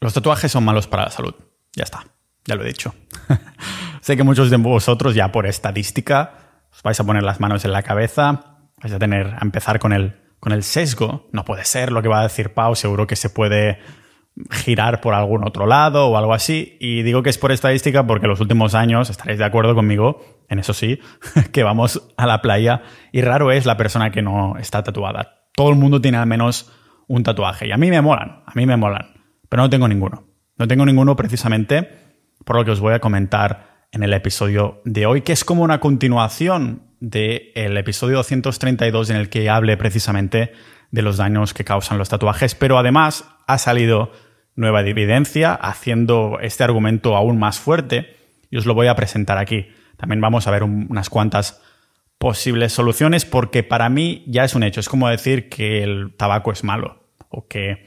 Los 0.00 0.14
tatuajes 0.14 0.50
son 0.50 0.64
malos 0.64 0.86
para 0.86 1.04
la 1.04 1.10
salud. 1.10 1.34
Ya 1.76 1.84
está, 1.84 2.06
ya 2.46 2.54
lo 2.54 2.64
he 2.64 2.68
dicho. 2.68 2.94
sé 4.00 4.16
que 4.16 4.22
muchos 4.22 4.50
de 4.50 4.56
vosotros 4.56 5.14
ya 5.14 5.30
por 5.30 5.46
estadística 5.46 6.32
os 6.72 6.82
vais 6.82 6.98
a 6.98 7.04
poner 7.04 7.22
las 7.22 7.38
manos 7.38 7.64
en 7.66 7.72
la 7.72 7.82
cabeza, 7.82 8.62
vais 8.80 8.94
a 8.94 8.98
tener 8.98 9.26
a 9.26 9.40
empezar 9.42 9.78
con 9.78 9.92
el, 9.92 10.16
con 10.40 10.52
el 10.52 10.62
sesgo. 10.62 11.28
No 11.32 11.44
puede 11.44 11.66
ser 11.66 11.92
lo 11.92 12.00
que 12.00 12.08
va 12.08 12.20
a 12.20 12.22
decir 12.22 12.54
Pau, 12.54 12.74
seguro 12.74 13.06
que 13.06 13.14
se 13.14 13.28
puede 13.28 13.78
girar 14.50 15.02
por 15.02 15.12
algún 15.12 15.46
otro 15.46 15.66
lado 15.66 16.08
o 16.08 16.16
algo 16.16 16.32
así. 16.32 16.78
Y 16.80 17.02
digo 17.02 17.22
que 17.22 17.28
es 17.28 17.36
por 17.36 17.52
estadística 17.52 18.06
porque 18.06 18.26
los 18.26 18.40
últimos 18.40 18.74
años, 18.74 19.10
estaréis 19.10 19.38
de 19.38 19.44
acuerdo 19.44 19.74
conmigo, 19.74 20.24
en 20.48 20.60
eso 20.60 20.72
sí, 20.72 20.98
que 21.52 21.62
vamos 21.62 22.08
a 22.16 22.26
la 22.26 22.40
playa 22.40 22.82
y 23.12 23.20
raro 23.20 23.52
es 23.52 23.66
la 23.66 23.76
persona 23.76 24.10
que 24.10 24.22
no 24.22 24.56
está 24.56 24.82
tatuada. 24.82 25.42
Todo 25.54 25.68
el 25.68 25.76
mundo 25.76 26.00
tiene 26.00 26.16
al 26.16 26.26
menos 26.26 26.72
un 27.06 27.22
tatuaje 27.22 27.66
y 27.66 27.72
a 27.72 27.76
mí 27.76 27.90
me 27.90 28.00
molan, 28.00 28.42
a 28.46 28.52
mí 28.54 28.64
me 28.64 28.78
molan 28.78 29.19
pero 29.50 29.64
no 29.64 29.68
tengo 29.68 29.86
ninguno. 29.86 30.24
No 30.56 30.66
tengo 30.66 30.86
ninguno 30.86 31.16
precisamente 31.16 31.90
por 32.46 32.56
lo 32.56 32.64
que 32.64 32.70
os 32.70 32.80
voy 32.80 32.94
a 32.94 33.00
comentar 33.00 33.86
en 33.92 34.02
el 34.02 34.14
episodio 34.14 34.80
de 34.86 35.04
hoy, 35.04 35.20
que 35.20 35.32
es 35.32 35.44
como 35.44 35.62
una 35.62 35.80
continuación 35.80 36.84
del 37.00 37.76
episodio 37.76 38.16
232 38.16 39.10
en 39.10 39.16
el 39.16 39.28
que 39.28 39.50
hable 39.50 39.76
precisamente 39.76 40.52
de 40.90 41.02
los 41.02 41.16
daños 41.16 41.52
que 41.52 41.64
causan 41.64 41.98
los 41.98 42.08
tatuajes, 42.08 42.54
pero 42.54 42.78
además 42.78 43.26
ha 43.46 43.58
salido 43.58 44.12
nueva 44.54 44.80
evidencia 44.82 45.54
haciendo 45.54 46.38
este 46.40 46.64
argumento 46.64 47.16
aún 47.16 47.38
más 47.38 47.58
fuerte 47.58 48.16
y 48.50 48.56
os 48.56 48.66
lo 48.66 48.74
voy 48.74 48.86
a 48.86 48.96
presentar 48.96 49.38
aquí. 49.38 49.68
También 49.96 50.20
vamos 50.20 50.46
a 50.46 50.50
ver 50.50 50.62
unas 50.62 51.10
cuantas 51.10 51.60
posibles 52.18 52.72
soluciones 52.72 53.24
porque 53.24 53.62
para 53.62 53.88
mí 53.88 54.24
ya 54.26 54.44
es 54.44 54.54
un 54.54 54.62
hecho, 54.62 54.80
es 54.80 54.88
como 54.88 55.08
decir 55.08 55.48
que 55.48 55.82
el 55.82 56.14
tabaco 56.16 56.52
es 56.52 56.64
malo 56.64 57.04
o 57.28 57.48
que 57.48 57.86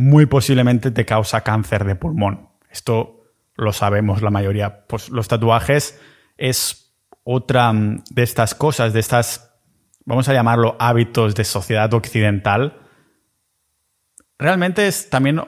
muy 0.00 0.24
posiblemente 0.24 0.90
te 0.90 1.04
causa 1.04 1.42
cáncer 1.42 1.84
de 1.84 1.94
pulmón. 1.94 2.48
Esto 2.70 3.26
lo 3.54 3.74
sabemos 3.74 4.22
la 4.22 4.30
mayoría. 4.30 4.86
Pues 4.86 5.10
los 5.10 5.28
tatuajes 5.28 6.00
es 6.38 6.96
otra 7.22 7.70
mm, 7.74 8.04
de 8.10 8.22
estas 8.22 8.54
cosas, 8.54 8.94
de 8.94 9.00
estas, 9.00 9.52
vamos 10.06 10.26
a 10.30 10.32
llamarlo 10.32 10.74
hábitos 10.78 11.34
de 11.34 11.44
sociedad 11.44 11.92
occidental. 11.92 12.80
Realmente 14.38 14.86
es 14.86 15.10
también 15.10 15.42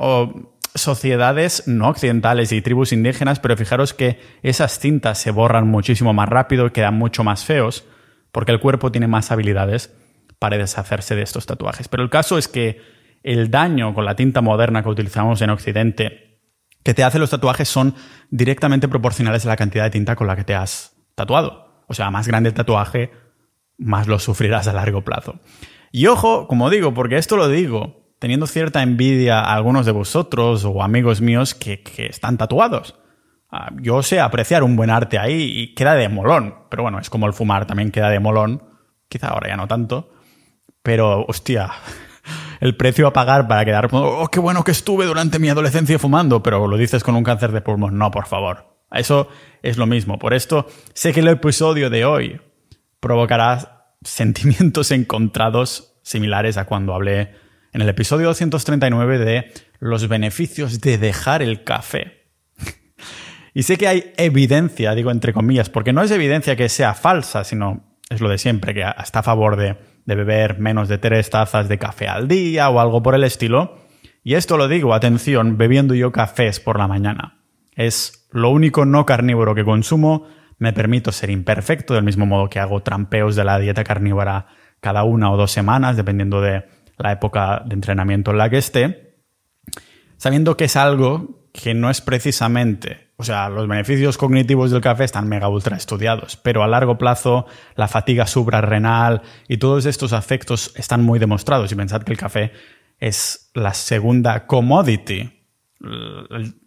sociedades 0.75 1.67
no 1.67 1.89
occidentales 1.89 2.53
y 2.53 2.61
tribus 2.61 2.93
indígenas, 2.93 3.41
pero 3.41 3.57
fijaros 3.57 3.95
que 3.95 4.21
esas 4.43 4.79
tintas 4.81 5.17
se 5.17 5.31
borran 5.31 5.67
muchísimo 5.67 6.13
más 6.13 6.29
rápido 6.29 6.67
y 6.67 6.73
quedan 6.73 6.99
mucho 6.99 7.25
más 7.25 7.47
feos, 7.47 7.87
porque 8.33 8.53
el 8.53 8.61
cuerpo 8.61 8.93
tiene 8.93 9.09
más 9.09 9.33
habilidades 9.33 9.97
para 10.39 10.59
deshacerse 10.59 11.15
de 11.15 11.23
estos 11.23 11.47
tatuajes. 11.47 11.89
Pero 11.89 12.03
el 12.03 12.11
caso 12.11 12.37
es 12.37 12.49
que 12.49 13.02
el 13.23 13.51
daño 13.51 13.95
con 13.95 14.05
la 14.05 14.17
tinta 14.17 14.41
moderna 14.41 14.83
que 14.83 14.89
utilizamos 14.89 15.41
en 15.43 15.51
Occidente 15.51 16.41
que 16.83 16.95
te 16.95 17.05
hace 17.05 17.19
los 17.19 17.31
tatuajes 17.31 17.69
son 17.69 17.95
directamente 18.31 18.89
proporcionales 18.89 19.47
a 19.47 19.49
la 19.49 19.57
cantidad 19.57 19.85
de 19.85 19.91
tinta 19.91 20.17
con 20.17 20.27
la 20.27 20.37
que 20.37 20.45
te 20.45 20.55
has 20.55 20.97
tatuado. 21.15 21.85
O 21.87 21.95
sea, 21.95 22.11
más 22.11 22.27
grande 22.27 22.49
el 22.49 22.55
tatuaje, 22.55 23.13
más 23.79 24.09
lo 24.09 24.19
sufrirás 24.19 24.67
a 24.67 24.73
largo 24.73 25.03
plazo. 25.03 25.39
Y 25.93 26.07
ojo, 26.07 26.49
como 26.49 26.71
digo, 26.71 26.95
porque 26.95 27.19
esto 27.19 27.37
lo 27.37 27.49
digo 27.49 28.03
teniendo 28.19 28.47
cierta 28.47 28.85
envidia 28.85 29.41
a 29.41 29.53
algunos 29.53 29.85
de 29.85 29.91
vosotros 29.91 30.65
o 30.65 30.81
amigos 30.85 31.21
míos 31.21 31.57
que, 31.57 31.83
que 31.83 32.07
están 32.07 32.39
tatuados. 32.39 32.95
Ah, 33.51 33.73
yo 33.81 34.01
sé 34.05 34.21
apreciar 34.21 34.63
un 34.63 34.77
buen 34.77 34.91
arte 34.91 35.19
ahí 35.19 35.43
y 35.43 35.75
queda 35.75 35.95
de 35.95 36.09
molón, 36.09 36.55
pero 36.71 36.85
bueno, 36.85 37.01
es 37.01 37.11
como 37.11 37.27
el 37.27 37.33
fumar, 37.33 37.67
también 37.67 37.91
queda 37.91 38.11
de 38.11 38.21
molón, 38.21 38.63
quizá 39.09 39.31
ahora 39.31 39.49
ya 39.49 39.57
no 39.57 39.67
tanto, 39.67 40.13
pero 40.85 41.25
hostia, 41.27 41.73
el 42.61 42.77
precio 42.77 43.07
a 43.07 43.13
pagar 43.13 43.49
para 43.49 43.65
quedar, 43.65 43.89
oh, 43.93 44.29
qué 44.29 44.41
bueno 44.41 44.65
que 44.65 44.73
estuve 44.73 45.07
durante 45.07 45.39
mi 45.39 45.49
adolescencia 45.49 45.99
fumando, 45.99 46.43
pero 46.43 46.67
lo 46.67 46.77
dices 46.77 47.03
con 47.03 47.17
un 47.17 47.25
cáncer 47.25 47.53
de 47.53 47.61
pulmón. 47.61 47.99
No, 47.99 48.11
por 48.11 48.27
favor. 48.27 48.73
Eso 48.91 49.29
es 49.63 49.79
lo 49.79 49.87
mismo. 49.87 50.19
Por 50.19 50.35
esto, 50.35 50.67
sé 50.93 51.13
que 51.13 51.21
el 51.21 51.29
episodio 51.29 51.89
de 51.91 52.05
hoy 52.05 52.41
provocará 53.01 53.97
sentimientos 54.03 54.91
encontrados 54.91 55.95
similares 56.03 56.57
a 56.57 56.67
cuando 56.67 56.95
hablé 56.95 57.35
en 57.73 57.81
el 57.81 57.89
episodio 57.89 58.27
239 58.29 59.19
de 59.19 59.53
los 59.79 60.09
beneficios 60.09 60.81
de 60.81 60.99
dejar 60.99 61.43
el 61.43 61.65
café. 61.65 62.27
y 63.55 63.63
sé 63.63 63.79
que 63.79 63.89
hay 63.89 64.13
evidencia, 64.17 64.95
digo 64.95 65.11
entre 65.11 65.33
comillas, 65.33 65.71
porque 65.71 65.93
no 65.93 66.03
es 66.03 66.11
evidencia 66.11 66.57
que 66.57 66.69
sea 66.69 66.95
falsa, 66.95 67.45
sino 67.45 67.99
es 68.11 68.21
lo 68.21 68.29
de 68.29 68.39
siempre, 68.39 68.75
que 68.75 68.85
está 69.03 69.21
a 69.21 69.23
favor 69.23 69.57
de 69.57 69.79
de 70.05 70.15
beber 70.15 70.59
menos 70.59 70.89
de 70.89 70.99
tres 70.99 71.31
tazas 71.31 71.69
de 71.69 71.79
café 71.79 72.09
al 72.09 72.29
día 72.29 72.69
o 72.71 72.81
algo 72.81 73.03
por 73.03 73.15
el 73.15 73.25
estilo. 73.25 73.79
Y 74.25 74.35
esto 74.35 74.57
lo 74.57 74.69
digo, 74.69 74.95
atención, 74.95 75.57
bebiendo 75.57 75.95
yo 75.95 76.13
cafés 76.13 76.61
por 76.61 76.79
la 76.79 76.89
mañana. 76.89 77.41
Es 77.75 78.29
lo 78.31 78.51
único 78.51 78.85
no 78.85 79.07
carnívoro 79.07 79.55
que 79.55 79.65
consumo, 79.65 80.27
me 80.59 80.73
permito 80.73 81.11
ser 81.11 81.31
imperfecto, 81.31 81.95
del 81.95 82.05
mismo 82.05 82.27
modo 82.27 82.49
que 82.49 82.61
hago 82.61 82.83
trampeos 82.83 83.35
de 83.35 83.45
la 83.45 83.59
dieta 83.59 83.83
carnívora 83.83 84.47
cada 84.81 85.03
una 85.05 85.31
o 85.31 85.37
dos 85.37 85.51
semanas, 85.51 85.97
dependiendo 85.97 86.41
de 86.41 86.65
la 86.99 87.13
época 87.13 87.63
de 87.67 87.75
entrenamiento 87.75 88.31
en 88.31 88.39
la 88.39 88.51
que 88.51 88.59
esté, 88.59 89.17
sabiendo 90.17 90.57
que 90.57 90.65
es 90.65 90.77
algo 90.77 91.49
que 91.53 91.75
no 91.75 91.91
es 91.91 92.01
precisamente 92.01 93.12
o 93.23 93.25
sea, 93.25 93.49
los 93.49 93.69
beneficios 93.69 94.19
cognitivos 94.19 94.73
del 94.73 94.81
café 94.81 95.05
están 95.05 95.29
mega 95.29 95.49
ultra 95.49 95.77
estudiados, 95.77 96.37
pero 96.37 96.65
a 96.65 96.67
largo 96.67 96.99
plazo 96.99 97.47
la 97.77 97.87
fatiga 97.87 98.27
suprarrenal 98.27 99.23
y 99.47 99.59
todos 99.59 99.87
estos 99.87 100.11
efectos 100.11 100.73
están 100.75 101.05
muy 101.05 101.21
demostrados. 101.21 101.71
Y 101.71 101.77
pensad 101.77 102.03
que 102.03 102.11
el 102.11 102.19
café 102.19 102.51
es 102.99 103.53
la 103.55 103.75
segunda 103.75 104.49
commodity 104.49 105.31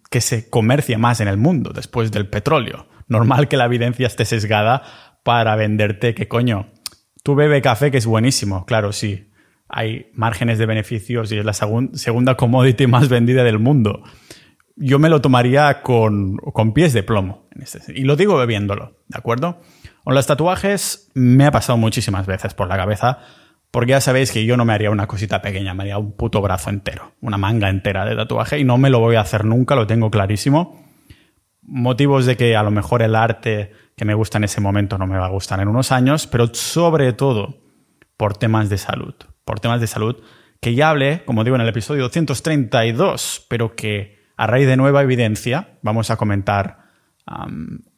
que 0.09 0.21
se 0.21 0.49
comercia 0.49 0.97
más 0.97 1.19
en 1.19 1.27
el 1.27 1.35
mundo 1.35 1.71
después 1.75 2.09
del 2.09 2.29
petróleo. 2.29 2.87
Normal 3.09 3.49
que 3.49 3.57
la 3.57 3.66
evidencia 3.66 4.07
esté 4.07 4.23
sesgada 4.23 4.83
para 5.23 5.57
venderte 5.57 6.16
que 6.16 6.29
coño, 6.29 6.72
tú 7.22 7.35
bebe 7.35 7.61
café 7.61 7.91
que 7.91 7.97
es 7.97 8.05
buenísimo, 8.05 8.66
claro, 8.66 8.93
sí. 8.93 9.29
Hay 9.67 10.09
márgenes 10.13 10.57
de 10.57 10.67
beneficios 10.67 11.33
y 11.33 11.37
es 11.37 11.43
la 11.43 11.51
segunda 11.51 12.35
commodity 12.35 12.87
más 12.87 13.09
vendida 13.09 13.43
del 13.43 13.59
mundo 13.59 14.03
yo 14.75 14.99
me 14.99 15.09
lo 15.09 15.21
tomaría 15.21 15.81
con, 15.81 16.37
pies 16.73 16.93
de 16.93 17.03
plomo. 17.03 17.47
Este 17.59 17.79
y 17.93 18.03
lo 18.03 18.15
digo 18.15 18.37
bebiéndolo, 18.37 18.97
¿de 19.07 19.17
acuerdo? 19.17 19.61
Con 20.03 20.13
los 20.13 20.27
tatuajes 20.27 21.09
me 21.13 21.45
ha 21.45 21.51
pasado 21.51 21.77
muchísimas 21.77 22.25
veces 22.25 22.53
por 22.53 22.67
la 22.67 22.77
cabeza, 22.77 23.19
porque 23.71 23.91
ya 23.91 24.01
sabéis 24.01 24.31
que 24.31 24.45
yo 24.45 24.57
no 24.57 24.65
me 24.65 24.73
haría 24.73 24.91
una 24.91 25.07
cosita 25.07 25.41
pequeña, 25.41 25.73
me 25.73 25.83
haría 25.83 25.97
un 25.97 26.11
puto 26.13 26.41
brazo 26.41 26.69
entero, 26.69 27.13
una 27.21 27.37
manga 27.37 27.69
entera 27.69 28.05
de 28.05 28.15
tatuaje, 28.15 28.59
y 28.59 28.63
no 28.63 28.77
me 28.77 28.89
lo 28.89 28.99
voy 28.99 29.15
a 29.15 29.21
hacer 29.21 29.45
nunca, 29.45 29.75
lo 29.75 29.87
tengo 29.87 30.11
clarísimo. 30.11 30.83
Motivos 31.61 32.25
de 32.25 32.37
que 32.37 32.55
a 32.55 32.63
lo 32.63 32.71
mejor 32.71 33.01
el 33.01 33.15
arte 33.15 33.71
que 33.97 34.05
me 34.05 34.13
gusta 34.13 34.37
en 34.37 34.43
ese 34.43 34.61
momento 34.61 34.97
no 34.97 35.07
me 35.07 35.17
va 35.17 35.25
a 35.25 35.29
gustar 35.29 35.59
en 35.61 35.67
unos 35.67 35.91
años, 35.91 36.27
pero 36.27 36.53
sobre 36.53 37.13
todo 37.13 37.61
por 38.17 38.37
temas 38.37 38.69
de 38.69 38.77
salud. 38.77 39.15
Por 39.45 39.59
temas 39.59 39.81
de 39.81 39.87
salud 39.87 40.21
que 40.61 40.75
ya 40.75 40.89
hablé, 40.89 41.23
como 41.25 41.43
digo, 41.43 41.55
en 41.55 41.61
el 41.61 41.69
episodio 41.69 42.03
232, 42.03 43.45
pero 43.49 43.75
que 43.75 44.24
a 44.38 44.47
raíz 44.47 44.68
de 44.68 44.78
nueva 44.78 45.01
evidencia, 45.01 45.78
vamos 45.81 46.12
a 46.12 46.18
comentar, 46.18 46.79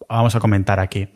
vamos 0.09 0.35
a 0.35 0.39
comentar 0.39 0.79
aquí. 0.79 1.09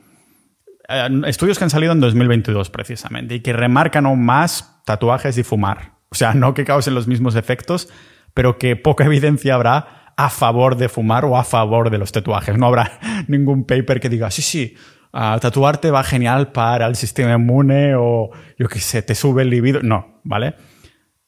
Eh, 0.90 1.22
estudios 1.28 1.58
que 1.58 1.64
han 1.64 1.70
salido 1.70 1.94
en 1.94 2.00
2022 2.00 2.70
precisamente 2.70 3.36
y 3.36 3.40
que 3.42 3.54
remarcan 3.54 4.06
aún 4.06 4.26
más 4.26 4.82
tatuajes 4.86 5.38
y 5.38 5.44
fumar. 5.44 5.94
O 6.10 6.16
sea, 6.16 6.34
no 6.34 6.54
que 6.54 6.66
causen 6.66 6.94
los 6.94 7.08
mismos 7.08 7.36
efectos, 7.36 7.90
pero 8.34 8.58
que 8.58 8.76
poca 8.76 9.06
evidencia 9.06 9.56
habrá 9.56 10.14
a 10.18 10.30
favor 10.30 10.76
de 10.76 10.90
fumar 10.90 11.24
o 11.26 11.38
a 11.38 11.44
favor 11.44 11.90
de 11.90 11.98
los 11.98 12.12
tatuajes. 12.12 12.58
No 12.58 12.68
habrá 12.68 13.00
ningún 13.28 13.66
paper 13.66 14.00
que 14.00 14.10
diga, 14.10 14.30
sí, 14.30 14.42
sí, 14.42 14.76
tatuarte 15.12 15.92
va 15.92 16.04
genial 16.04 16.52
para 16.52 16.88
el 16.88 16.96
sistema 16.96 17.34
inmune 17.34 17.96
o 17.96 18.30
yo 18.58 18.68
qué 18.68 18.80
sé, 18.80 19.02
te 19.02 19.16
sube 19.16 19.44
el 19.44 19.50
libido. 19.50 19.82
No, 19.82 20.22
¿vale? 20.24 20.56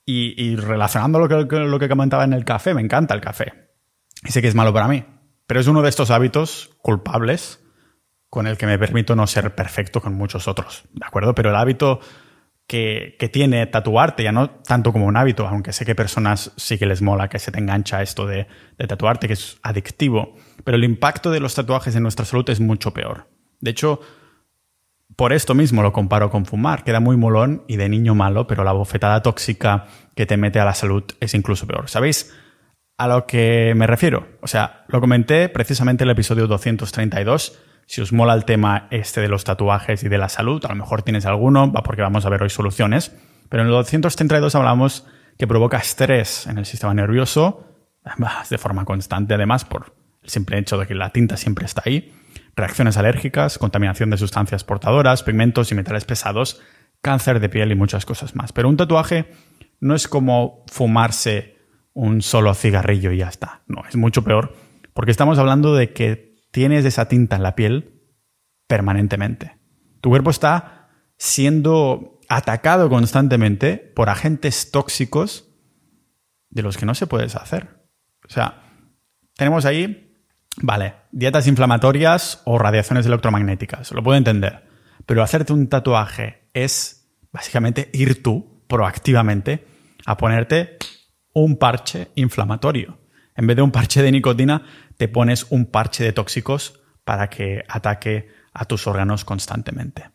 Y, 0.05 0.57
relacionando 0.57 1.17
lo 1.17 1.47
que, 1.47 1.59
lo 1.59 1.79
que 1.79 1.87
comentaba 1.87 2.25
en 2.25 2.33
el 2.33 2.43
café, 2.43 2.73
me 2.73 2.81
encanta 2.81 3.13
el 3.13 3.21
café. 3.21 3.62
Y 4.25 4.31
sé 4.31 4.41
que 4.41 4.47
es 4.47 4.55
malo 4.55 4.73
para 4.73 4.87
mí, 4.87 5.03
pero 5.47 5.59
es 5.59 5.67
uno 5.67 5.81
de 5.81 5.89
estos 5.89 6.11
hábitos 6.11 6.71
culpables 6.81 7.59
con 8.29 8.47
el 8.47 8.57
que 8.57 8.65
me 8.65 8.79
permito 8.79 9.15
no 9.15 9.27
ser 9.27 9.53
perfecto 9.53 10.01
con 10.01 10.13
muchos 10.13 10.47
otros, 10.47 10.85
¿de 10.93 11.05
acuerdo? 11.05 11.35
Pero 11.35 11.51
el 11.51 11.55
hábito 11.55 11.99
que, 12.67 13.29
tiene 13.31 13.67
tatuarte, 13.67 14.23
ya 14.23 14.31
no 14.31 14.49
tanto 14.49 14.91
como 14.91 15.05
un 15.05 15.17
hábito, 15.17 15.47
aunque 15.47 15.73
sé 15.73 15.85
que 15.85 15.95
personas 15.95 16.51
sí 16.55 16.77
que 16.77 16.85
les 16.85 17.01
mola 17.01 17.29
que 17.29 17.39
se 17.39 17.51
te 17.51 17.59
engancha 17.59 18.01
esto 18.01 18.25
de, 18.25 18.47
de 18.77 18.87
tatuarte, 18.87 19.27
que 19.27 19.33
es 19.33 19.59
adictivo, 19.61 20.35
pero 20.63 20.77
el 20.77 20.83
impacto 20.83 21.29
de 21.29 21.39
los 21.39 21.53
tatuajes 21.53 21.95
en 21.95 22.03
nuestra 22.03 22.25
salud 22.25 22.49
es 22.49 22.59
mucho 22.59 22.91
peor. 22.91 23.27
De 23.59 23.71
hecho, 23.71 23.99
por 25.15 25.33
esto 25.33 25.53
mismo 25.53 25.83
lo 25.83 25.93
comparo 25.93 26.29
con 26.29 26.45
fumar. 26.45 26.83
Queda 26.83 26.99
muy 26.99 27.17
molón 27.17 27.63
y 27.67 27.77
de 27.77 27.89
niño 27.89 28.15
malo, 28.15 28.47
pero 28.47 28.63
la 28.63 28.71
bofetada 28.71 29.21
tóxica 29.21 29.85
que 30.15 30.25
te 30.25 30.37
mete 30.37 30.59
a 30.59 30.65
la 30.65 30.73
salud 30.73 31.03
es 31.19 31.33
incluso 31.33 31.67
peor. 31.67 31.89
¿Sabéis? 31.89 32.33
A 33.03 33.07
lo 33.07 33.25
que 33.25 33.73
me 33.75 33.85
refiero. 33.85 34.27
O 34.41 34.47
sea, 34.47 34.85
lo 34.87 35.01
comenté 35.01 35.49
precisamente 35.49 36.03
en 36.03 36.09
el 36.09 36.13
episodio 36.13 36.47
232. 36.47 37.59
Si 37.85 37.99
os 37.99 38.13
mola 38.13 38.33
el 38.33 38.45
tema 38.45 38.87
este 38.91 39.19
de 39.19 39.27
los 39.27 39.43
tatuajes 39.43 40.03
y 40.03 40.09
de 40.09 40.17
la 40.17 40.29
salud, 40.29 40.63
a 40.63 40.69
lo 40.69 40.75
mejor 40.75 41.01
tienes 41.01 41.25
alguno, 41.25 41.73
porque 41.83 42.01
vamos 42.01 42.25
a 42.25 42.29
ver 42.29 42.41
hoy 42.41 42.49
soluciones. 42.49 43.13
Pero 43.49 43.63
en 43.63 43.67
el 43.67 43.73
232 43.73 44.55
hablamos 44.55 45.05
que 45.37 45.47
provoca 45.47 45.77
estrés 45.77 46.47
en 46.47 46.57
el 46.57 46.65
sistema 46.65 46.93
nervioso 46.93 47.67
de 48.49 48.57
forma 48.57 48.85
constante 48.85 49.33
además 49.33 49.65
por 49.65 49.95
el 50.21 50.29
simple 50.29 50.57
hecho 50.57 50.77
de 50.77 50.87
que 50.87 50.95
la 50.95 51.09
tinta 51.09 51.35
siempre 51.35 51.65
está 51.65 51.83
ahí, 51.85 52.13
reacciones 52.55 52.95
alérgicas, 52.95 53.57
contaminación 53.57 54.09
de 54.11 54.17
sustancias 54.17 54.63
portadoras, 54.63 55.23
pigmentos 55.23 55.71
y 55.71 55.75
metales 55.75 56.05
pesados, 56.05 56.61
cáncer 57.01 57.41
de 57.41 57.49
piel 57.49 57.71
y 57.71 57.75
muchas 57.75 58.05
cosas 58.05 58.35
más. 58.35 58.53
Pero 58.53 58.69
un 58.69 58.77
tatuaje 58.77 59.31
no 59.81 59.93
es 59.93 60.07
como 60.07 60.63
fumarse 60.71 61.53
un 61.93 62.21
solo 62.21 62.53
cigarrillo 62.53 63.11
y 63.11 63.17
ya 63.17 63.29
está. 63.29 63.63
No, 63.67 63.83
es 63.87 63.95
mucho 63.95 64.23
peor 64.23 64.55
porque 64.93 65.11
estamos 65.11 65.39
hablando 65.39 65.75
de 65.75 65.93
que 65.93 66.35
tienes 66.51 66.85
esa 66.85 67.07
tinta 67.07 67.35
en 67.35 67.43
la 67.43 67.55
piel 67.55 68.01
permanentemente. 68.67 69.57
Tu 70.01 70.09
cuerpo 70.09 70.29
está 70.29 70.89
siendo 71.17 72.19
atacado 72.29 72.89
constantemente 72.89 73.77
por 73.77 74.09
agentes 74.09 74.71
tóxicos 74.71 75.49
de 76.49 76.61
los 76.61 76.77
que 76.77 76.85
no 76.85 76.95
se 76.95 77.07
puede 77.07 77.25
deshacer. 77.25 77.87
O 78.27 78.29
sea, 78.29 78.63
tenemos 79.35 79.65
ahí, 79.65 80.15
vale, 80.61 80.95
dietas 81.11 81.47
inflamatorias 81.47 82.41
o 82.45 82.57
radiaciones 82.57 83.05
electromagnéticas, 83.05 83.91
lo 83.91 84.03
puedo 84.03 84.17
entender, 84.17 84.67
pero 85.05 85.23
hacerte 85.23 85.53
un 85.53 85.67
tatuaje 85.67 86.49
es 86.53 87.17
básicamente 87.31 87.89
ir 87.93 88.21
tú 88.21 88.63
proactivamente 88.67 89.65
a 90.05 90.17
ponerte 90.17 90.77
un 91.33 91.57
parche 91.57 92.11
inflamatorio. 92.15 92.99
En 93.35 93.47
vez 93.47 93.55
de 93.55 93.61
un 93.63 93.71
parche 93.71 94.01
de 94.01 94.11
nicotina, 94.11 94.63
te 94.97 95.07
pones 95.07 95.47
un 95.49 95.65
parche 95.65 96.03
de 96.03 96.13
tóxicos 96.13 96.81
para 97.03 97.29
que 97.29 97.63
ataque 97.67 98.29
a 98.53 98.65
tus 98.65 98.87
órganos 98.87 99.25
constantemente. 99.25 100.09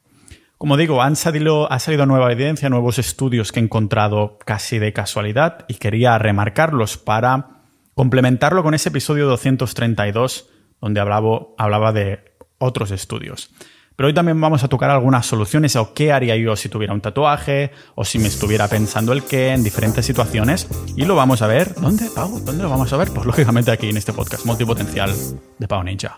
Como 0.56 0.76
digo, 0.76 1.02
han 1.02 1.14
salido, 1.14 1.70
ha 1.70 1.78
salido 1.78 2.06
nueva 2.06 2.32
evidencia, 2.32 2.68
nuevos 2.68 2.98
estudios 2.98 3.52
que 3.52 3.60
he 3.60 3.62
encontrado 3.62 4.38
casi 4.44 4.78
de 4.78 4.92
casualidad 4.92 5.64
y 5.68 5.74
quería 5.74 6.18
remarcarlos 6.18 6.96
para 6.96 7.62
complementarlo 7.94 8.62
con 8.62 8.74
ese 8.74 8.88
episodio 8.88 9.26
232 9.26 10.48
donde 10.80 11.00
hablaba, 11.00 11.40
hablaba 11.58 11.92
de 11.92 12.36
otros 12.58 12.90
estudios. 12.90 13.50
Pero 13.98 14.06
hoy 14.06 14.14
también 14.14 14.40
vamos 14.40 14.62
a 14.62 14.68
tocar 14.68 14.90
algunas 14.90 15.26
soluciones 15.26 15.74
o 15.74 15.92
qué 15.92 16.12
haría 16.12 16.36
yo 16.36 16.54
si 16.54 16.68
tuviera 16.68 16.94
un 16.94 17.00
tatuaje 17.00 17.72
o 17.96 18.04
si 18.04 18.20
me 18.20 18.28
estuviera 18.28 18.68
pensando 18.68 19.12
el 19.12 19.24
qué 19.24 19.48
en 19.48 19.64
diferentes 19.64 20.06
situaciones. 20.06 20.68
Y 20.94 21.04
lo 21.04 21.16
vamos 21.16 21.42
a 21.42 21.48
ver. 21.48 21.74
¿Dónde, 21.74 22.08
Pau? 22.14 22.38
¿Dónde 22.38 22.62
lo 22.62 22.70
vamos 22.70 22.92
a 22.92 22.96
ver? 22.96 23.08
Pues 23.12 23.26
lógicamente 23.26 23.72
aquí 23.72 23.88
en 23.88 23.96
este 23.96 24.12
podcast 24.12 24.46
multipotencial 24.46 25.12
de 25.58 25.66
Pau 25.66 25.82
Ninja. 25.82 26.16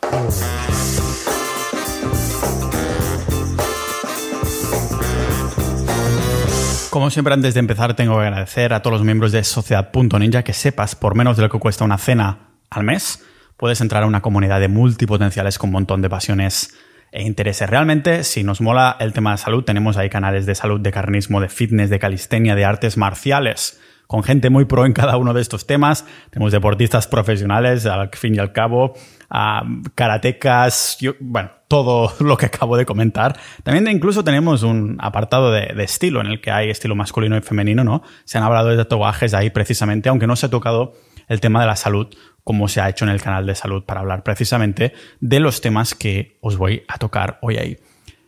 Como 6.90 7.08
siempre, 7.08 7.32
antes 7.32 7.54
de 7.54 7.60
empezar, 7.60 7.96
tengo 7.96 8.18
que 8.18 8.26
agradecer 8.26 8.74
a 8.74 8.82
todos 8.82 8.98
los 8.98 9.06
miembros 9.06 9.32
de 9.32 9.42
Sociedad.ninja 9.42 10.42
que 10.42 10.52
sepas, 10.52 10.94
por 10.94 11.14
menos 11.14 11.38
de 11.38 11.44
lo 11.44 11.48
que 11.48 11.58
cuesta 11.58 11.86
una 11.86 11.96
cena 11.96 12.50
al 12.68 12.84
mes, 12.84 13.24
puedes 13.56 13.80
entrar 13.80 14.02
a 14.02 14.06
una 14.06 14.20
comunidad 14.20 14.60
de 14.60 14.68
multipotenciales 14.68 15.56
con 15.56 15.68
un 15.68 15.72
montón 15.72 16.02
de 16.02 16.10
pasiones 16.10 16.74
e. 17.12 17.66
Realmente, 17.66 18.24
si 18.24 18.44
nos 18.44 18.60
mola 18.60 18.96
el 19.00 19.12
tema 19.12 19.32
de 19.32 19.38
salud, 19.38 19.64
tenemos 19.64 19.96
ahí 19.96 20.08
canales 20.08 20.46
de 20.46 20.54
salud, 20.54 20.80
de 20.80 20.92
carnismo, 20.92 21.40
de 21.40 21.48
fitness, 21.48 21.90
de 21.90 21.98
calistenia, 21.98 22.54
de 22.54 22.64
artes 22.64 22.96
marciales, 22.96 23.80
con 24.06 24.22
gente 24.22 24.50
muy 24.50 24.64
pro 24.64 24.86
en 24.86 24.92
cada 24.92 25.16
uno 25.16 25.32
de 25.34 25.40
estos 25.40 25.66
temas. 25.66 26.06
Tenemos 26.30 26.52
deportistas 26.52 27.06
profesionales, 27.06 27.86
al 27.86 28.10
fin 28.10 28.34
y 28.34 28.38
al 28.38 28.52
cabo, 28.52 28.94
a 29.28 29.62
karatecas, 29.94 30.98
bueno, 31.20 31.50
todo 31.68 32.12
lo 32.20 32.36
que 32.36 32.46
acabo 32.46 32.76
de 32.76 32.86
comentar. 32.86 33.38
También 33.62 33.88
incluso 33.88 34.24
tenemos 34.24 34.62
un 34.62 34.96
apartado 35.00 35.50
de, 35.50 35.72
de, 35.74 35.84
estilo 35.84 36.20
en 36.20 36.28
el 36.28 36.40
que 36.40 36.50
hay 36.50 36.70
estilo 36.70 36.94
masculino 36.94 37.36
y 37.36 37.40
femenino, 37.40 37.84
¿no? 37.84 38.02
Se 38.24 38.38
han 38.38 38.44
hablado 38.44 38.68
de 38.68 38.76
tatuajes 38.76 39.34
ahí 39.34 39.50
precisamente, 39.50 40.08
aunque 40.08 40.26
no 40.26 40.36
se 40.36 40.46
ha 40.46 40.50
tocado 40.50 40.94
el 41.30 41.40
tema 41.40 41.60
de 41.60 41.68
la 41.68 41.76
salud 41.76 42.08
como 42.50 42.66
se 42.66 42.80
ha 42.80 42.88
hecho 42.88 43.04
en 43.04 43.12
el 43.12 43.22
canal 43.22 43.46
de 43.46 43.54
salud 43.54 43.84
para 43.84 44.00
hablar 44.00 44.24
precisamente 44.24 44.92
de 45.20 45.38
los 45.38 45.60
temas 45.60 45.94
que 45.94 46.36
os 46.40 46.56
voy 46.56 46.82
a 46.88 46.98
tocar 46.98 47.38
hoy 47.42 47.58
ahí. 47.58 47.78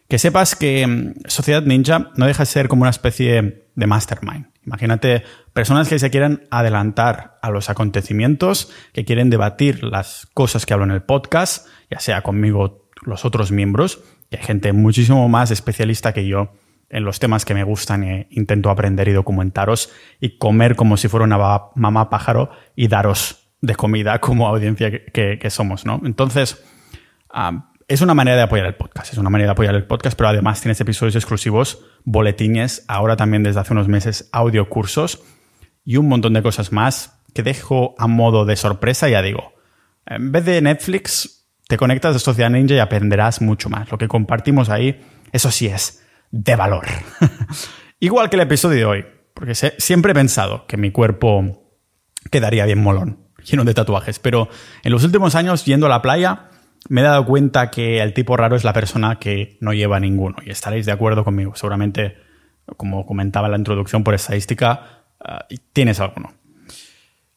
Que 0.07 0.21
sepas 0.21 0.55
que 0.55 0.87
mm, 0.87 1.15
Sociedad 1.27 1.65
Ninja 1.65 2.13
no 2.15 2.29
deja 2.29 2.45
de 2.45 2.47
ser 2.47 2.69
como 2.69 2.83
una 2.83 2.91
especie 2.91 3.65
de 3.75 3.87
mastermind. 3.89 4.47
Imagínate 4.65 5.25
personas 5.53 5.89
que 5.89 5.99
se 5.99 6.13
quieren 6.13 6.47
adelantar 6.53 7.41
a 7.43 7.51
los 7.51 7.69
acontecimientos, 7.69 8.71
que 8.93 9.05
quieren 9.05 9.29
debatir 9.29 9.83
las 9.83 10.29
cosas 10.35 10.67
que 10.67 10.73
hablo 10.73 10.85
en 10.85 10.93
el 10.93 11.03
podcast, 11.03 11.67
ya 11.91 11.99
sea 11.99 12.23
conmigo 12.23 12.89
los 13.05 13.25
otros 13.25 13.51
miembros, 13.51 14.05
y 14.31 14.37
hay 14.37 14.45
gente 14.45 14.73
muchísimo 14.73 15.29
más 15.29 15.51
especialista 15.51 16.13
que 16.13 16.29
yo 16.29 16.53
en 16.91 17.05
los 17.05 17.19
temas 17.19 17.45
que 17.45 17.55
me 17.55 17.65
gustan 17.65 18.05
e 18.05 18.29
intento 18.31 18.71
aprender 18.71 19.09
y 19.09 19.13
documentaros 19.15 19.91
y 20.21 20.39
comer 20.39 20.77
como 20.77 20.97
si 20.97 21.09
fuera 21.09 21.25
una 21.25 21.73
mamá 21.75 22.09
pájaro 22.09 22.53
y 22.77 22.87
daros 22.87 23.42
de 23.63 23.77
comida 23.77 24.21
como 24.21 24.47
audiencia 24.49 24.91
que, 24.91 25.51
somos, 25.51 25.87
¿no? 25.87 26.03
Entonces, 26.05 26.63
es 27.89 28.01
una 28.01 28.13
manera 28.13 28.37
de 28.37 28.43
apoyar 28.43 28.67
el 28.67 28.75
podcast, 28.75 29.13
es 29.13 29.19
una 29.19 29.31
manera 29.31 29.49
de 29.49 29.53
apoyar 29.53 29.75
el 29.75 29.87
podcast, 29.87 30.19
pero 30.19 30.29
además 30.29 30.61
tienes 30.61 30.81
episodios 30.81 31.15
exclusivos, 31.15 31.85
boletines, 32.05 32.85
ahora 32.89 33.17
también 33.17 33.45
desde 33.45 33.61
hace 33.61 33.73
unos 33.73 33.89
meses 33.89 34.29
audio 34.33 34.69
cursos 34.69 35.23
y 35.85 35.97
un 35.97 36.09
montón 36.09 36.35
de 36.35 36.43
cosas 36.43 36.73
más 36.73 37.21
que 37.33 37.45
dejo 37.45 37.95
a 37.99 38.09
modo 38.09 38.45
de 38.45 38.57
sorpresa, 38.57 39.09
ya 39.09 39.23
digo. 39.23 39.55
En 40.07 40.33
vez 40.33 40.45
de 40.45 40.61
Netflix, 40.61 41.49
te 41.69 41.77
conectas 41.77 42.17
a 42.17 42.19
Sociedad 42.19 42.51
Ninja 42.51 42.75
y 42.75 42.79
aprenderás 42.81 43.41
mucho 43.41 43.71
más. 43.71 43.91
Lo 43.91 43.97
que 43.97 44.09
compartimos 44.09 44.69
ahí, 44.69 45.01
eso 45.31 45.53
sí 45.53 45.69
es 45.69 46.05
de 46.33 46.57
valor. 46.57 46.87
Igual 48.01 48.29
que 48.29 48.37
el 48.37 48.43
episodio 48.43 48.77
de 48.77 48.85
hoy, 48.85 49.05
porque 49.33 49.55
siempre 49.55 50.11
he 50.11 50.15
pensado 50.15 50.67
que 50.67 50.77
mi 50.77 50.91
cuerpo 50.91 51.79
quedaría 52.31 52.67
bien 52.67 52.83
molón 52.83 53.22
lleno 53.45 53.65
de 53.65 53.75
tatuajes. 53.75 54.19
Pero 54.19 54.49
en 54.83 54.93
los 54.93 55.05
últimos 55.05 55.35
años, 55.35 55.65
yendo 55.65 55.87
a 55.87 55.89
la 55.89 56.03
playa, 56.03 56.49
me 56.89 57.01
he 57.01 57.05
dado 57.05 57.25
cuenta 57.25 57.71
que 57.71 58.01
el 58.01 58.13
tipo 58.13 58.37
raro 58.37 58.57
es 58.57 58.65
la 58.65 58.73
persona 58.73 59.19
que 59.19 59.57
no 59.61 59.73
lleva 59.73 60.01
ninguno. 60.01 60.37
Y 60.45 60.51
estaréis 60.51 60.87
de 60.87 60.93
acuerdo 60.93 61.25
conmigo. 61.25 61.55
Seguramente, 61.55 62.17
como 62.77 63.07
comentaba 63.07 63.47
en 63.47 63.53
la 63.53 63.59
introducción 63.59 64.05
por 64.05 64.15
estadística, 64.15 65.05
uh, 65.21 65.55
tienes 65.73 66.01
alguno. 66.01 66.33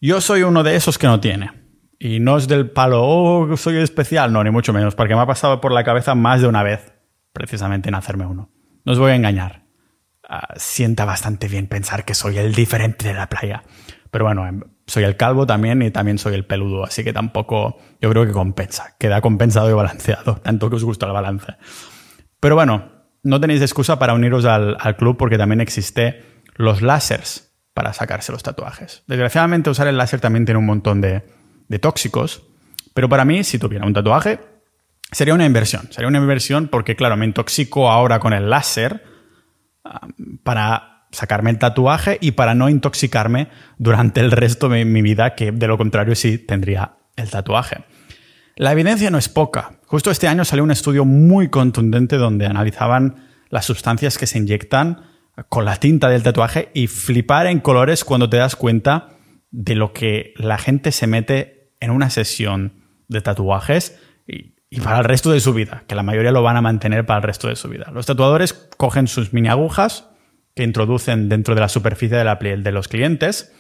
Yo 0.02 0.22
soy 0.22 0.44
uno 0.44 0.64
de 0.64 0.76
esos 0.76 0.98
que 0.98 1.08
no 1.08 1.20
tiene. 1.20 1.52
Y 1.98 2.20
no 2.20 2.38
es 2.38 2.48
del 2.48 2.70
palo, 2.70 3.04
oh, 3.04 3.58
soy 3.58 3.78
especial, 3.78 4.34
no, 4.34 4.44
ni 4.44 4.52
mucho 4.52 4.74
menos, 4.74 4.96
porque 4.96 5.16
me 5.16 5.22
ha 5.22 5.26
pasado 5.26 5.62
por 5.62 5.72
la 5.72 5.86
cabeza 5.86 6.14
más 6.14 6.42
de 6.42 6.48
una 6.48 6.62
vez, 6.62 6.94
precisamente 7.32 7.88
en 7.88 7.96
hacerme 7.96 8.26
uno. 8.26 8.52
No 8.84 8.92
os 8.92 9.00
voy 9.00 9.12
a 9.12 9.16
engañar. 9.16 9.64
Uh, 10.30 10.54
sienta 10.58 11.06
bastante 11.06 11.48
bien 11.48 11.68
pensar 11.68 12.04
que 12.04 12.14
soy 12.14 12.38
el 12.38 12.54
diferente 12.54 13.08
de 13.08 13.14
la 13.14 13.30
playa. 13.30 13.64
Pero 14.12 14.26
bueno, 14.26 14.46
em, 14.48 14.62
soy 14.88 15.04
el 15.04 15.18
calvo 15.18 15.46
también 15.48 15.82
y 15.82 15.92
también 15.92 16.18
soy 16.18 16.36
el 16.36 16.46
peludo, 16.46 16.84
así 16.84 17.04
que 17.04 17.14
tampoco 17.14 17.78
yo 18.02 18.10
creo 18.10 18.26
que 18.26 18.32
compensa, 18.32 18.96
queda 19.00 19.22
compensado 19.22 19.70
y 19.70 19.74
balanceado, 19.74 20.36
tanto 20.44 20.70
que 20.70 20.76
os 20.76 20.84
gusta 20.84 21.06
el 21.08 21.14
balance. 21.14 21.56
Pero 22.40 22.56
bueno, 22.56 22.92
no 23.24 23.40
tenéis 23.40 23.62
excusa 23.62 23.98
para 23.98 24.14
uniros 24.14 24.46
al, 24.46 24.78
club 24.98 25.18
porque 25.18 25.38
también 25.38 25.62
existe 25.62 26.24
los 26.56 26.82
láseres 26.82 27.54
para 27.74 27.92
sacarse 27.94 28.32
los 28.32 28.44
tatuajes. 28.44 29.04
Desgraciadamente 29.08 29.70
usar 29.70 29.88
el 29.88 29.98
láser 29.98 30.20
también 30.20 30.46
tiene 30.46 30.60
un 30.60 30.66
montón 30.66 31.02
de, 31.02 31.24
de 31.68 31.80
tóxicos, 31.80 32.44
pero 32.94 33.10
para 33.10 33.26
mí 33.26 33.44
si 33.44 33.58
tuviera 33.58 33.86
un 33.86 33.94
tatuaje 33.94 34.40
sería 35.12 35.34
una 35.34 35.46
inversión, 35.46 35.92
sería 35.92 36.08
una 36.08 36.20
inversión 36.20 36.68
porque 36.68 36.96
claro, 36.96 37.18
me 37.18 37.26
intoxico 37.26 37.90
ahora 37.90 38.20
con 38.20 38.34
el 38.34 38.50
láser 38.50 39.04
ah, 39.84 40.08
para 40.44 40.95
sacarme 41.16 41.50
el 41.50 41.58
tatuaje 41.58 42.18
y 42.22 42.32
para 42.32 42.54
no 42.54 42.70
intoxicarme 42.70 43.48
durante 43.78 44.22
el 44.22 44.32
resto 44.32 44.70
de 44.70 44.86
mi 44.86 45.02
vida, 45.02 45.36
que 45.36 45.52
de 45.52 45.68
lo 45.68 45.78
contrario 45.78 46.16
sí 46.16 46.38
tendría 46.38 46.98
el 47.16 47.30
tatuaje. 47.30 47.86
La 48.56 48.72
evidencia 48.72 49.10
no 49.10 49.18
es 49.18 49.30
poca. 49.30 49.80
Justo 49.86 50.12
este 50.12 50.28
año 50.28 50.46
salió 50.46 50.64
un 50.64 50.72
estudio 50.72 51.06
muy 51.06 51.50
contundente 51.50 52.18
donde 52.18 52.46
analizaban 52.46 53.16
las 53.50 53.66
sustancias 53.66 54.18
que 54.18 54.28
se 54.28 54.38
inyectan 54.38 55.02
con 55.50 55.66
la 55.66 55.78
tinta 55.78 56.10
del 56.10 56.24
tatuaje 56.24 56.70
y 56.74 56.88
flipar 56.88 57.48
en 57.48 57.60
colores 57.60 58.04
cuando 58.06 58.30
te 58.30 58.38
das 58.38 58.56
cuenta 58.56 59.10
de 59.52 59.76
lo 59.76 59.94
que 59.94 60.34
la 60.38 60.58
gente 60.58 60.92
se 60.92 61.08
mete 61.08 61.72
en 61.80 61.92
una 61.92 62.10
sesión 62.10 62.84
de 63.08 63.22
tatuajes 63.22 64.00
y, 64.28 64.56
para 64.82 65.00
el 65.00 65.06
resto 65.06 65.32
de 65.32 65.40
su 65.40 65.54
vida, 65.54 65.84
que 65.88 65.96
la 65.96 66.04
mayoría 66.04 66.32
lo 66.32 66.42
van 66.42 66.58
a 66.58 66.62
mantener 66.62 67.06
para 67.06 67.18
el 67.18 67.24
resto 67.24 67.48
de 67.48 67.56
su 67.56 67.70
vida. 67.70 67.92
Los 67.94 68.06
tatuadores 68.06 68.54
cogen 68.54 69.08
sus 69.08 69.34
mini 69.34 69.48
agujas, 69.48 70.10
que 70.56 70.64
introducen 70.64 71.28
dentro 71.28 71.54
de 71.54 71.62
la 71.62 71.70
superficie 71.70 72.18
de 72.18 72.24
la 72.24 72.40
piel 72.40 72.64
de 72.64 72.72
los 72.72 72.88
clientes. 72.88 73.54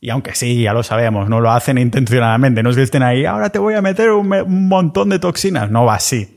Y 0.00 0.10
aunque 0.10 0.34
sí, 0.34 0.62
ya 0.62 0.74
lo 0.74 0.82
sabemos, 0.82 1.28
no 1.30 1.40
lo 1.40 1.50
hacen 1.50 1.78
intencionadamente, 1.78 2.62
no 2.62 2.70
es 2.70 2.76
que 2.76 2.82
estén 2.82 3.02
ahí, 3.02 3.24
ahora 3.24 3.48
te 3.48 3.58
voy 3.58 3.74
a 3.74 3.82
meter 3.82 4.10
un, 4.10 4.28
montón 4.68 5.08
de 5.08 5.18
toxinas, 5.18 5.70
no 5.70 5.86
va 5.86 5.94
así. 5.94 6.36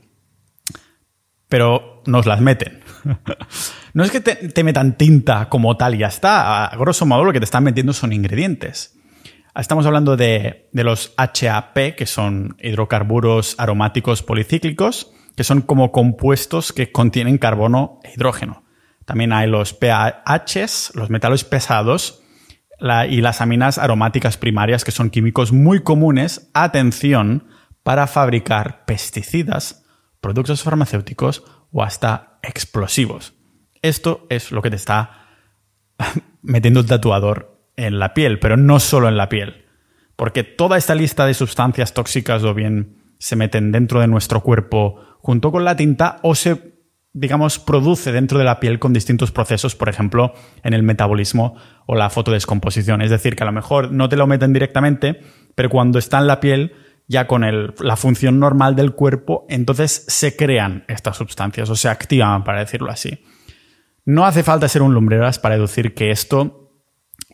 Pero 1.48 2.02
nos 2.06 2.24
las 2.24 2.40
meten. 2.40 2.80
no 3.92 4.02
es 4.02 4.10
que 4.10 4.20
te, 4.20 4.64
metan 4.64 4.96
tinta 4.96 5.50
como 5.50 5.76
tal 5.76 5.94
y 5.94 5.98
ya 5.98 6.06
está, 6.06 6.64
a 6.64 6.76
grosso 6.76 7.04
modo 7.04 7.24
lo 7.24 7.32
que 7.32 7.40
te 7.40 7.44
están 7.44 7.64
metiendo 7.64 7.92
son 7.92 8.14
ingredientes. 8.14 8.96
Estamos 9.54 9.84
hablando 9.84 10.16
de, 10.16 10.70
de 10.72 10.84
los 10.84 11.12
HAP, 11.18 11.96
que 11.96 12.06
son 12.06 12.56
hidrocarburos 12.62 13.56
aromáticos 13.58 14.22
policíclicos, 14.22 15.12
que 15.36 15.44
son 15.44 15.60
como 15.60 15.92
compuestos 15.92 16.72
que 16.72 16.92
contienen 16.92 17.36
carbono 17.36 18.00
e 18.04 18.12
hidrógeno. 18.14 18.62
También 19.10 19.32
hay 19.32 19.48
los 19.48 19.74
PAHs, 19.74 20.92
los 20.94 21.10
metales 21.10 21.42
pesados, 21.42 22.22
y 23.08 23.20
las 23.20 23.40
aminas 23.40 23.76
aromáticas 23.76 24.36
primarias, 24.36 24.84
que 24.84 24.92
son 24.92 25.10
químicos 25.10 25.50
muy 25.50 25.82
comunes, 25.82 26.48
atención, 26.54 27.48
para 27.82 28.06
fabricar 28.06 28.84
pesticidas, 28.84 29.84
productos 30.20 30.62
farmacéuticos 30.62 31.42
o 31.72 31.82
hasta 31.82 32.38
explosivos. 32.44 33.34
Esto 33.82 34.28
es 34.30 34.52
lo 34.52 34.62
que 34.62 34.70
te 34.70 34.76
está 34.76 35.26
metiendo 36.42 36.78
el 36.78 36.86
tatuador 36.86 37.66
en 37.74 37.98
la 37.98 38.14
piel, 38.14 38.38
pero 38.38 38.56
no 38.56 38.78
solo 38.78 39.08
en 39.08 39.16
la 39.16 39.28
piel. 39.28 39.64
Porque 40.14 40.44
toda 40.44 40.78
esta 40.78 40.94
lista 40.94 41.26
de 41.26 41.34
sustancias 41.34 41.94
tóxicas 41.94 42.44
o 42.44 42.54
bien 42.54 43.16
se 43.18 43.34
meten 43.34 43.72
dentro 43.72 43.98
de 43.98 44.06
nuestro 44.06 44.40
cuerpo 44.40 45.04
junto 45.18 45.50
con 45.50 45.64
la 45.64 45.74
tinta 45.74 46.20
o 46.22 46.36
se, 46.36 46.69
digamos, 47.12 47.58
produce 47.58 48.12
dentro 48.12 48.38
de 48.38 48.44
la 48.44 48.60
piel 48.60 48.78
con 48.78 48.92
distintos 48.92 49.32
procesos, 49.32 49.74
por 49.74 49.88
ejemplo, 49.88 50.32
en 50.62 50.74
el 50.74 50.82
metabolismo 50.82 51.56
o 51.86 51.96
la 51.96 52.10
fotodescomposición. 52.10 53.02
Es 53.02 53.10
decir, 53.10 53.34
que 53.34 53.42
a 53.42 53.46
lo 53.46 53.52
mejor 53.52 53.90
no 53.90 54.08
te 54.08 54.16
lo 54.16 54.26
meten 54.26 54.52
directamente, 54.52 55.20
pero 55.54 55.70
cuando 55.70 55.98
está 55.98 56.18
en 56.18 56.28
la 56.28 56.40
piel, 56.40 56.72
ya 57.08 57.26
con 57.26 57.42
la 57.42 57.96
función 57.96 58.38
normal 58.38 58.76
del 58.76 58.92
cuerpo, 58.92 59.44
entonces 59.48 60.04
se 60.06 60.36
crean 60.36 60.84
estas 60.86 61.16
sustancias 61.16 61.68
o 61.68 61.74
se 61.74 61.88
activan, 61.88 62.44
para 62.44 62.60
decirlo 62.60 62.90
así. 62.90 63.24
No 64.04 64.24
hace 64.24 64.44
falta 64.44 64.68
ser 64.68 64.82
un 64.82 64.94
lumbreras 64.94 65.40
para 65.40 65.56
deducir 65.56 65.94
que 65.94 66.12
esto, 66.12 66.72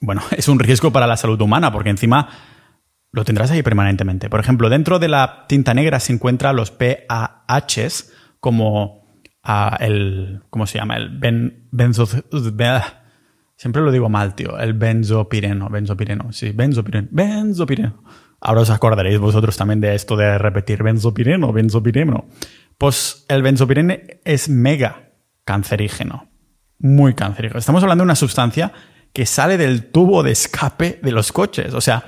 bueno, 0.00 0.22
es 0.36 0.48
un 0.48 0.58
riesgo 0.58 0.92
para 0.92 1.06
la 1.06 1.18
salud 1.18 1.40
humana, 1.42 1.70
porque 1.70 1.90
encima 1.90 2.30
lo 3.12 3.24
tendrás 3.24 3.50
ahí 3.50 3.62
permanentemente. 3.62 4.30
Por 4.30 4.40
ejemplo, 4.40 4.70
dentro 4.70 4.98
de 4.98 5.08
la 5.08 5.44
tinta 5.46 5.74
negra 5.74 6.00
se 6.00 6.14
encuentran 6.14 6.56
los 6.56 6.70
PAHs 6.70 8.12
como 8.40 9.05
el. 9.78 10.42
¿Cómo 10.50 10.66
se 10.66 10.78
llama? 10.78 10.96
El 10.96 11.18
ben, 11.18 11.68
benzo. 11.70 12.06
Siempre 13.56 13.82
lo 13.82 13.90
digo 13.90 14.08
mal, 14.08 14.34
tío. 14.34 14.58
El 14.58 14.74
benzopireno. 14.74 15.68
Benzopireno. 15.68 16.32
Sí, 16.32 16.52
benzopireno. 16.52 17.08
Benzopireno. 17.10 18.02
Ahora 18.40 18.60
os 18.60 18.70
acordaréis 18.70 19.18
vosotros 19.18 19.56
también 19.56 19.80
de 19.80 19.94
esto 19.94 20.16
de 20.16 20.36
repetir 20.38 20.82
benzopireno, 20.82 21.52
benzopireno. 21.52 22.26
Pues 22.78 23.24
el 23.28 23.42
benzopireno 23.42 23.94
es 24.24 24.48
mega 24.48 25.10
cancerígeno. 25.44 26.28
Muy 26.78 27.14
cancerígeno. 27.14 27.58
Estamos 27.58 27.82
hablando 27.82 28.02
de 28.02 28.06
una 28.06 28.16
sustancia 28.16 28.72
que 29.12 29.24
sale 29.24 29.56
del 29.56 29.90
tubo 29.90 30.22
de 30.22 30.32
escape 30.32 31.00
de 31.02 31.12
los 31.12 31.32
coches. 31.32 31.72
O 31.72 31.80
sea, 31.80 32.04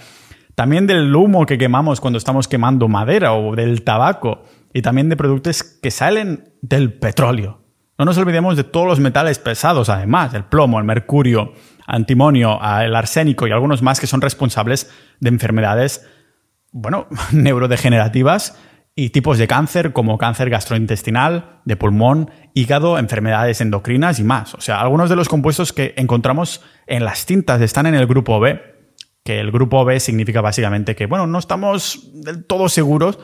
también 0.54 0.86
del 0.86 1.14
humo 1.14 1.46
que 1.46 1.56
quemamos 1.56 2.00
cuando 2.00 2.18
estamos 2.18 2.48
quemando 2.48 2.88
madera 2.88 3.32
o 3.32 3.56
del 3.56 3.82
tabaco 3.82 4.42
y 4.72 4.82
también 4.82 5.08
de 5.08 5.16
productos 5.16 5.62
que 5.62 5.90
salen 5.90 6.52
del 6.62 6.92
petróleo. 6.92 7.62
No 7.98 8.04
nos 8.04 8.18
olvidemos 8.18 8.56
de 8.56 8.64
todos 8.64 8.86
los 8.86 9.00
metales 9.00 9.38
pesados, 9.38 9.88
además, 9.88 10.32
el 10.34 10.44
plomo, 10.44 10.78
el 10.78 10.84
mercurio, 10.84 11.52
antimonio, 11.86 12.58
el 12.80 12.94
arsénico 12.94 13.46
y 13.46 13.52
algunos 13.52 13.82
más 13.82 13.98
que 13.98 14.06
son 14.06 14.20
responsables 14.20 14.90
de 15.20 15.28
enfermedades, 15.30 16.06
bueno, 16.70 17.08
neurodegenerativas 17.32 18.56
y 18.94 19.10
tipos 19.10 19.38
de 19.38 19.46
cáncer 19.46 19.92
como 19.92 20.18
cáncer 20.18 20.50
gastrointestinal, 20.50 21.60
de 21.64 21.76
pulmón, 21.76 22.30
hígado, 22.54 22.98
enfermedades 22.98 23.60
endocrinas 23.60 24.18
y 24.20 24.24
más. 24.24 24.54
O 24.54 24.60
sea, 24.60 24.80
algunos 24.80 25.08
de 25.08 25.16
los 25.16 25.28
compuestos 25.28 25.72
que 25.72 25.94
encontramos 25.96 26.64
en 26.86 27.04
las 27.04 27.26
tintas 27.26 27.60
están 27.60 27.86
en 27.86 27.94
el 27.94 28.06
grupo 28.06 28.38
B 28.38 28.78
que 29.28 29.40
el 29.40 29.50
grupo 29.50 29.84
B 29.84 30.00
significa 30.00 30.40
básicamente 30.40 30.96
que, 30.96 31.04
bueno, 31.04 31.26
no 31.26 31.38
estamos 31.38 32.08
del 32.14 32.46
todo 32.46 32.70
seguros, 32.70 33.18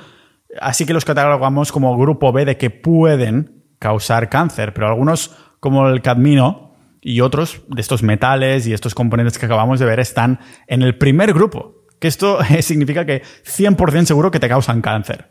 así 0.60 0.86
que 0.86 0.92
los 0.92 1.04
catalogamos 1.04 1.72
como 1.72 1.96
grupo 1.96 2.32
B 2.32 2.44
de 2.44 2.56
que 2.56 2.70
pueden 2.70 3.64
causar 3.78 4.28
cáncer, 4.28 4.72
pero 4.72 4.88
algunos, 4.88 5.36
como 5.60 5.88
el 5.88 6.02
cadmino 6.02 6.74
y 7.00 7.20
otros 7.20 7.62
de 7.68 7.80
estos 7.80 8.02
metales 8.02 8.66
y 8.66 8.72
estos 8.72 8.94
componentes 8.94 9.38
que 9.38 9.46
acabamos 9.46 9.78
de 9.78 9.86
ver, 9.86 10.00
están 10.00 10.40
en 10.66 10.82
el 10.82 10.96
primer 10.96 11.32
grupo, 11.32 11.84
que 12.00 12.08
esto 12.08 12.38
significa 12.60 13.04
que 13.04 13.22
100% 13.22 14.04
seguro 14.04 14.30
que 14.30 14.40
te 14.40 14.48
causan 14.48 14.80
cáncer. 14.80 15.30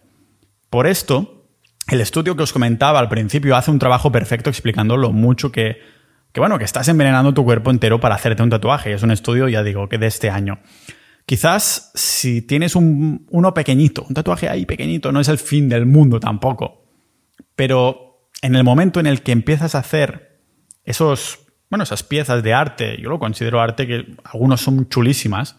Por 0.69 0.87
esto, 0.87 1.47
el 1.87 2.01
estudio 2.01 2.35
que 2.35 2.43
os 2.43 2.53
comentaba 2.53 2.99
al 2.99 3.09
principio 3.09 3.55
hace 3.55 3.71
un 3.71 3.79
trabajo 3.79 4.11
perfecto 4.11 4.49
explicando 4.49 4.97
lo 4.97 5.11
mucho 5.11 5.51
que 5.51 5.93
que 6.33 6.39
bueno, 6.39 6.57
que 6.57 6.65
estás 6.65 6.87
envenenando 6.87 7.31
tu 7.33 7.45
cuerpo 7.45 7.69
entero 7.69 7.99
para 7.99 8.15
hacerte 8.15 8.41
un 8.41 8.49
tatuaje. 8.49 8.91
Es 8.91 9.03
un 9.03 9.11
estudio, 9.11 9.47
ya 9.47 9.61
digo, 9.61 9.87
que 9.87 9.99
de 9.99 10.07
este 10.07 10.31
año. 10.31 10.59
Quizás 11.25 11.91
si 11.95 12.41
tienes 12.41 12.75
un, 12.75 13.25
uno 13.29 13.53
pequeñito, 13.53 14.05
un 14.07 14.13
tatuaje 14.13 14.49
ahí 14.49 14.65
pequeñito, 14.65 15.11
no 15.11 15.19
es 15.19 15.29
el 15.29 15.37
fin 15.37 15.69
del 15.69 15.85
mundo 15.85 16.19
tampoco. 16.19 16.85
Pero 17.55 18.29
en 18.41 18.55
el 18.55 18.63
momento 18.63 18.99
en 18.99 19.07
el 19.07 19.21
que 19.21 19.31
empiezas 19.31 19.75
a 19.75 19.79
hacer 19.79 20.41
esos, 20.83 21.39
bueno, 21.69 21.83
esas 21.83 22.03
piezas 22.03 22.43
de 22.43 22.53
arte, 22.53 22.97
yo 23.01 23.09
lo 23.09 23.19
considero 23.19 23.61
arte 23.61 23.87
que 23.87 24.05
algunos 24.25 24.61
son 24.61 24.89
chulísimas. 24.89 25.57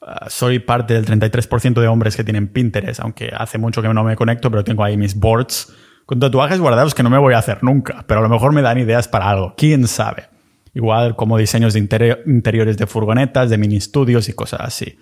Ah, 0.00 0.28
soy 0.30 0.60
parte 0.60 0.94
del 0.94 1.04
33% 1.04 1.78
de 1.78 1.86
hombres 1.86 2.16
que 2.16 2.24
tienen 2.24 2.48
Pinterest, 2.48 3.00
aunque 3.00 3.30
hace 3.36 3.58
mucho 3.58 3.82
que 3.82 3.88
no 3.92 4.02
me 4.02 4.16
conecto, 4.16 4.50
pero 4.50 4.64
tengo 4.64 4.82
ahí 4.82 4.96
mis 4.96 5.14
boards 5.14 5.74
con 6.06 6.18
tatuajes 6.18 6.58
guardados 6.58 6.94
que 6.94 7.02
no 7.02 7.10
me 7.10 7.18
voy 7.18 7.34
a 7.34 7.38
hacer 7.38 7.62
nunca, 7.62 8.04
pero 8.08 8.20
a 8.20 8.22
lo 8.22 8.28
mejor 8.28 8.52
me 8.52 8.62
dan 8.62 8.78
ideas 8.78 9.06
para 9.06 9.30
algo, 9.30 9.54
quién 9.56 9.86
sabe. 9.86 10.28
Igual 10.74 11.16
como 11.16 11.36
diseños 11.36 11.74
de 11.74 11.80
interiores 12.26 12.76
de 12.76 12.86
furgonetas, 12.86 13.50
de 13.50 13.58
mini 13.58 13.76
estudios 13.76 14.28
y 14.28 14.32
cosas 14.32 14.60
así. 14.62 14.98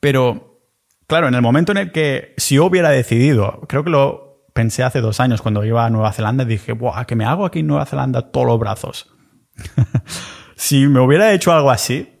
Pero, 0.00 0.60
claro, 1.06 1.28
en 1.28 1.34
el 1.34 1.42
momento 1.42 1.72
en 1.72 1.78
el 1.78 1.92
que 1.92 2.34
si 2.36 2.56
yo 2.56 2.66
hubiera 2.66 2.90
decidido, 2.90 3.62
creo 3.68 3.82
que 3.82 3.90
lo 3.90 4.44
pensé 4.54 4.82
hace 4.82 5.00
dos 5.00 5.20
años 5.20 5.42
cuando 5.42 5.64
iba 5.64 5.84
a 5.84 5.90
Nueva 5.90 6.12
Zelanda, 6.12 6.44
dije, 6.44 6.72
¡buah! 6.72 7.04
¿Qué 7.04 7.16
me 7.16 7.24
hago 7.24 7.44
aquí 7.44 7.60
en 7.60 7.66
Nueva 7.66 7.86
Zelanda 7.86 8.30
todos 8.30 8.46
los 8.46 8.58
brazos? 8.58 9.12
si 10.56 10.86
me 10.86 11.00
hubiera 11.00 11.32
hecho 11.32 11.52
algo 11.52 11.70
así, 11.70 12.12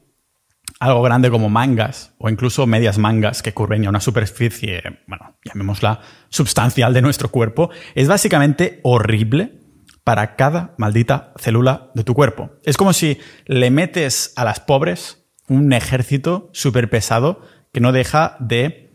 algo 0.80 1.02
grande 1.02 1.30
como 1.30 1.48
mangas 1.48 2.14
o 2.18 2.28
incluso 2.28 2.66
medias 2.66 2.98
mangas 2.98 3.42
que 3.42 3.54
curven 3.54 3.82
ya 3.82 3.88
una 3.88 4.00
superficie, 4.00 4.82
bueno, 5.06 5.38
llamémosla 5.44 6.00
substancial 6.28 6.92
de 6.92 7.02
nuestro 7.02 7.30
cuerpo, 7.30 7.70
es 7.94 8.08
básicamente 8.08 8.80
horrible 8.82 9.65
para 10.06 10.36
cada 10.36 10.72
maldita 10.78 11.32
célula 11.36 11.90
de 11.96 12.04
tu 12.04 12.14
cuerpo. 12.14 12.52
Es 12.62 12.76
como 12.76 12.92
si 12.92 13.18
le 13.46 13.72
metes 13.72 14.32
a 14.36 14.44
las 14.44 14.60
pobres 14.60 15.26
un 15.48 15.72
ejército 15.72 16.48
súper 16.52 16.88
pesado 16.88 17.40
que 17.72 17.80
no 17.80 17.90
deja 17.90 18.36
de 18.38 18.86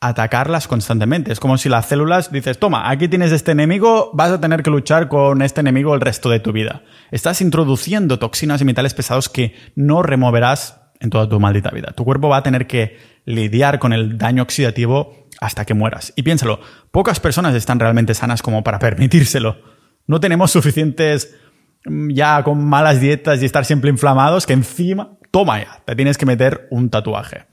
atacarlas 0.00 0.66
constantemente. 0.66 1.30
Es 1.30 1.38
como 1.38 1.58
si 1.58 1.68
las 1.68 1.86
células 1.86 2.32
dices, 2.32 2.58
toma, 2.58 2.90
aquí 2.90 3.06
tienes 3.06 3.30
este 3.30 3.52
enemigo, 3.52 4.10
vas 4.14 4.32
a 4.32 4.40
tener 4.40 4.64
que 4.64 4.70
luchar 4.70 5.06
con 5.06 5.42
este 5.42 5.60
enemigo 5.60 5.94
el 5.94 6.00
resto 6.00 6.28
de 6.28 6.40
tu 6.40 6.50
vida. 6.50 6.82
Estás 7.12 7.40
introduciendo 7.40 8.18
toxinas 8.18 8.60
y 8.60 8.64
metales 8.64 8.94
pesados 8.94 9.28
que 9.28 9.54
no 9.76 10.02
removerás 10.02 10.80
en 10.98 11.10
toda 11.10 11.28
tu 11.28 11.38
maldita 11.38 11.70
vida. 11.70 11.92
Tu 11.92 12.04
cuerpo 12.04 12.30
va 12.30 12.38
a 12.38 12.42
tener 12.42 12.66
que 12.66 12.98
lidiar 13.26 13.78
con 13.78 13.92
el 13.92 14.18
daño 14.18 14.42
oxidativo 14.42 15.28
hasta 15.40 15.64
que 15.64 15.74
mueras. 15.74 16.12
Y 16.16 16.24
piénsalo, 16.24 16.58
pocas 16.90 17.20
personas 17.20 17.54
están 17.54 17.78
realmente 17.78 18.12
sanas 18.14 18.42
como 18.42 18.64
para 18.64 18.78
permitírselo. 18.80 19.77
No 20.08 20.18
tenemos 20.18 20.50
suficientes 20.50 21.36
mm, 21.84 22.10
ya 22.10 22.42
con 22.42 22.64
malas 22.64 23.00
dietas 23.00 23.40
y 23.40 23.44
estar 23.44 23.64
siempre 23.64 23.90
inflamados 23.90 24.46
que 24.46 24.54
encima, 24.54 25.16
toma 25.30 25.60
ya, 25.60 25.80
te 25.84 25.94
tienes 25.94 26.18
que 26.18 26.26
meter 26.26 26.66
un 26.72 26.90
tatuaje. 26.90 27.46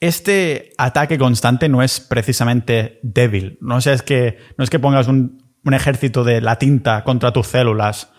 Este 0.00 0.72
ataque 0.78 1.18
constante 1.18 1.68
no 1.68 1.82
es 1.82 2.00
precisamente 2.00 3.00
débil. 3.02 3.58
No, 3.60 3.76
es 3.76 4.00
que, 4.00 4.38
no 4.56 4.64
es 4.64 4.70
que 4.70 4.78
pongas 4.78 5.08
un, 5.08 5.42
un 5.62 5.74
ejército 5.74 6.24
de 6.24 6.40
la 6.40 6.56
tinta 6.56 7.04
contra 7.04 7.34
tus 7.34 7.48
células 7.48 8.10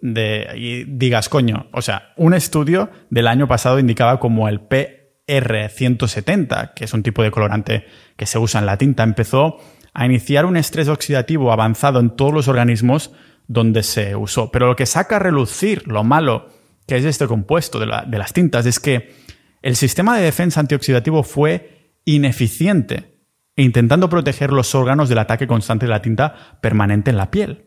de, 0.00 0.48
y 0.56 0.84
digas, 0.84 1.28
coño, 1.28 1.66
o 1.72 1.82
sea, 1.82 2.14
un 2.16 2.32
estudio 2.32 2.88
del 3.10 3.26
año 3.26 3.46
pasado 3.48 3.78
indicaba 3.78 4.18
como 4.18 4.48
el 4.48 4.66
PR170, 4.66 6.72
que 6.74 6.84
es 6.84 6.94
un 6.94 7.02
tipo 7.02 7.22
de 7.22 7.30
colorante 7.30 7.84
que 8.16 8.24
se 8.24 8.38
usa 8.38 8.60
en 8.60 8.66
la 8.66 8.78
tinta, 8.78 9.02
empezó 9.02 9.58
a 9.92 10.06
iniciar 10.06 10.46
un 10.46 10.56
estrés 10.56 10.88
oxidativo 10.88 11.52
avanzado 11.52 12.00
en 12.00 12.10
todos 12.10 12.32
los 12.32 12.48
organismos 12.48 13.12
donde 13.46 13.82
se 13.82 14.14
usó. 14.16 14.50
Pero 14.50 14.66
lo 14.66 14.76
que 14.76 14.86
saca 14.86 15.16
a 15.16 15.20
relucir 15.20 15.86
lo 15.86 16.04
malo 16.04 16.48
que 16.86 16.96
es 16.96 17.04
este 17.04 17.26
compuesto 17.26 17.78
de, 17.78 17.86
de 18.06 18.18
las 18.18 18.32
tintas 18.32 18.66
es 18.66 18.80
que 18.80 19.14
el 19.62 19.76
sistema 19.76 20.16
de 20.16 20.24
defensa 20.24 20.60
antioxidativo 20.60 21.22
fue 21.22 22.00
ineficiente, 22.04 23.22
intentando 23.56 24.08
proteger 24.08 24.52
los 24.52 24.74
órganos 24.74 25.08
del 25.08 25.18
ataque 25.18 25.46
constante 25.46 25.86
de 25.86 25.90
la 25.90 26.02
tinta 26.02 26.58
permanente 26.60 27.10
en 27.10 27.16
la 27.16 27.30
piel. 27.30 27.66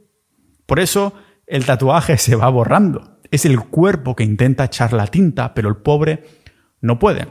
Por 0.66 0.80
eso, 0.80 1.14
el 1.46 1.66
tatuaje 1.66 2.18
se 2.18 2.36
va 2.36 2.50
borrando. 2.50 3.20
Es 3.32 3.46
el 3.46 3.60
cuerpo 3.60 4.16
que 4.16 4.24
intenta 4.24 4.66
echar 4.66 4.94
la 4.94 5.08
tinta, 5.08 5.54
pero 5.54 5.70
el 5.70 5.78
pobre 5.78 6.24
no 6.82 7.00
puede. 7.00 7.28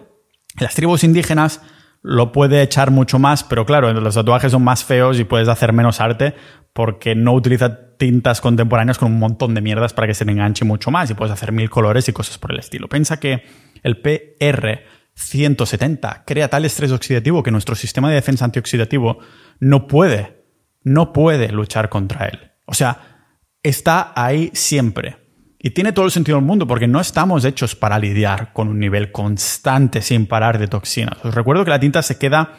Las 0.58 0.74
tribus 0.74 1.04
indígenas 1.04 1.60
lo 2.02 2.32
puede 2.32 2.62
echar 2.62 2.90
mucho 2.90 3.18
más, 3.18 3.44
pero 3.44 3.64
claro, 3.64 3.92
los 3.92 4.14
tatuajes 4.14 4.52
son 4.52 4.64
más 4.64 4.84
feos 4.84 5.18
y 5.20 5.24
puedes 5.24 5.48
hacer 5.48 5.72
menos 5.72 6.00
arte 6.00 6.34
porque 6.72 7.14
no 7.14 7.32
utiliza 7.32 7.96
tintas 7.96 8.40
contemporáneas 8.40 8.98
con 8.98 9.12
un 9.12 9.18
montón 9.18 9.54
de 9.54 9.60
mierdas 9.60 9.92
para 9.92 10.08
que 10.08 10.14
se 10.14 10.24
enganche 10.24 10.64
mucho 10.64 10.90
más 10.90 11.10
y 11.10 11.14
puedes 11.14 11.32
hacer 11.32 11.52
mil 11.52 11.70
colores 11.70 12.08
y 12.08 12.12
cosas 12.12 12.38
por 12.38 12.52
el 12.52 12.58
estilo. 12.58 12.88
Piensa 12.88 13.20
que 13.20 13.44
el 13.82 14.00
PR 14.00 14.80
170 15.14 16.24
crea 16.26 16.48
tal 16.48 16.64
estrés 16.64 16.90
oxidativo 16.90 17.42
que 17.42 17.50
nuestro 17.52 17.76
sistema 17.76 18.08
de 18.08 18.16
defensa 18.16 18.44
antioxidativo 18.44 19.18
no 19.60 19.86
puede, 19.86 20.44
no 20.82 21.12
puede 21.12 21.52
luchar 21.52 21.88
contra 21.88 22.26
él. 22.26 22.52
O 22.66 22.74
sea, 22.74 23.28
está 23.62 24.12
ahí 24.16 24.50
siempre. 24.54 25.21
Y 25.64 25.70
tiene 25.70 25.92
todo 25.92 26.06
el 26.06 26.10
sentido 26.10 26.38
del 26.38 26.44
mundo 26.44 26.66
porque 26.66 26.88
no 26.88 27.00
estamos 27.00 27.44
hechos 27.44 27.76
para 27.76 27.96
lidiar 28.00 28.52
con 28.52 28.66
un 28.66 28.80
nivel 28.80 29.12
constante 29.12 30.02
sin 30.02 30.26
parar 30.26 30.58
de 30.58 30.66
toxinas. 30.66 31.24
Os 31.24 31.32
recuerdo 31.32 31.64
que 31.64 31.70
la 31.70 31.78
tinta 31.78 32.02
se 32.02 32.18
queda 32.18 32.54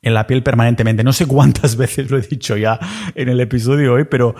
en 0.00 0.14
la 0.14 0.26
piel 0.26 0.42
permanentemente. 0.42 1.04
No 1.04 1.12
sé 1.12 1.26
cuántas 1.26 1.76
veces 1.76 2.10
lo 2.10 2.16
he 2.16 2.22
dicho 2.22 2.56
ya 2.56 2.80
en 3.14 3.28
el 3.28 3.40
episodio 3.40 3.92
hoy, 3.92 4.04
pero 4.04 4.34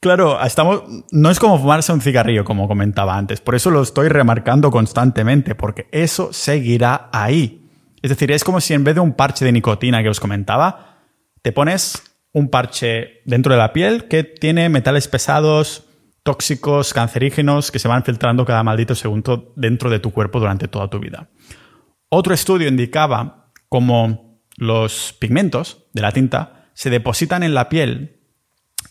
claro, 0.00 0.42
estamos, 0.42 0.84
no 1.12 1.30
es 1.30 1.38
como 1.38 1.58
fumarse 1.58 1.92
un 1.92 2.00
cigarrillo, 2.00 2.44
como 2.44 2.66
comentaba 2.66 3.14
antes. 3.14 3.42
Por 3.42 3.54
eso 3.54 3.70
lo 3.70 3.82
estoy 3.82 4.08
remarcando 4.08 4.70
constantemente, 4.70 5.54
porque 5.54 5.86
eso 5.92 6.32
seguirá 6.32 7.10
ahí. 7.12 7.68
Es 8.00 8.08
decir, 8.08 8.32
es 8.32 8.42
como 8.42 8.62
si 8.62 8.72
en 8.72 8.84
vez 8.84 8.94
de 8.94 9.02
un 9.02 9.12
parche 9.12 9.44
de 9.44 9.52
nicotina 9.52 10.02
que 10.02 10.08
os 10.08 10.20
comentaba, 10.20 10.98
te 11.42 11.52
pones 11.52 12.02
un 12.32 12.48
parche 12.48 13.20
dentro 13.26 13.52
de 13.52 13.58
la 13.58 13.74
piel 13.74 14.08
que 14.08 14.24
tiene 14.24 14.70
metales 14.70 15.08
pesados, 15.08 15.84
tóxicos, 16.24 16.94
cancerígenos 16.94 17.70
que 17.70 17.78
se 17.78 17.86
van 17.86 18.02
filtrando 18.02 18.44
cada 18.44 18.64
maldito 18.64 18.94
segundo 18.96 19.52
dentro 19.54 19.90
de 19.90 20.00
tu 20.00 20.10
cuerpo 20.10 20.40
durante 20.40 20.66
toda 20.66 20.88
tu 20.88 20.98
vida. 20.98 21.28
Otro 22.08 22.34
estudio 22.34 22.66
indicaba 22.66 23.52
cómo 23.68 24.40
los 24.56 25.14
pigmentos 25.20 25.84
de 25.92 26.02
la 26.02 26.12
tinta 26.12 26.70
se 26.72 26.90
depositan 26.90 27.42
en 27.42 27.54
la 27.54 27.68
piel 27.68 28.20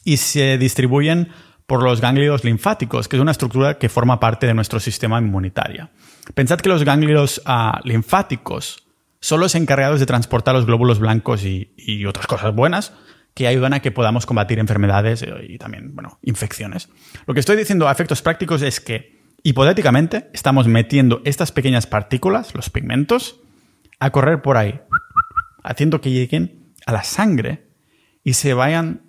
y 0.05 0.17
se 0.17 0.57
distribuyen 0.57 1.29
por 1.65 1.81
los 1.81 2.01
ganglios 2.01 2.43
linfáticos, 2.43 3.07
que 3.07 3.15
es 3.15 3.21
una 3.21 3.31
estructura 3.31 3.79
que 3.79 3.89
forma 3.89 4.19
parte 4.19 4.45
de 4.45 4.53
nuestro 4.53 4.79
sistema 4.79 5.17
inmunitario. 5.17 5.89
Pensad 6.35 6.59
que 6.59 6.69
los 6.69 6.83
ganglios 6.83 7.41
ah, 7.45 7.81
linfáticos 7.83 8.87
son 9.21 9.39
los 9.39 9.55
encargados 9.55 9.99
de 9.99 10.05
transportar 10.05 10.53
los 10.53 10.65
glóbulos 10.65 10.99
blancos 10.99 11.43
y, 11.45 11.73
y 11.77 12.05
otras 12.05 12.27
cosas 12.27 12.53
buenas 12.53 12.93
que 13.33 13.47
ayudan 13.47 13.73
a 13.73 13.81
que 13.81 13.91
podamos 13.91 14.25
combatir 14.25 14.59
enfermedades 14.59 15.23
eh, 15.23 15.33
y 15.47 15.57
también, 15.57 15.95
bueno, 15.95 16.19
infecciones. 16.21 16.89
Lo 17.25 17.33
que 17.33 17.39
estoy 17.39 17.55
diciendo 17.55 17.87
a 17.87 17.91
efectos 17.91 18.21
prácticos 18.21 18.61
es 18.61 18.79
que, 18.79 19.21
hipotéticamente, 19.43 20.29
estamos 20.33 20.67
metiendo 20.67 21.21
estas 21.25 21.51
pequeñas 21.51 21.87
partículas, 21.87 22.53
los 22.53 22.69
pigmentos, 22.69 23.39
a 23.99 24.11
correr 24.11 24.41
por 24.41 24.57
ahí, 24.57 24.81
haciendo 25.63 26.01
que 26.01 26.11
lleguen 26.11 26.73
a 26.85 26.91
la 26.91 27.03
sangre 27.03 27.67
y 28.23 28.33
se 28.33 28.53
vayan 28.53 29.01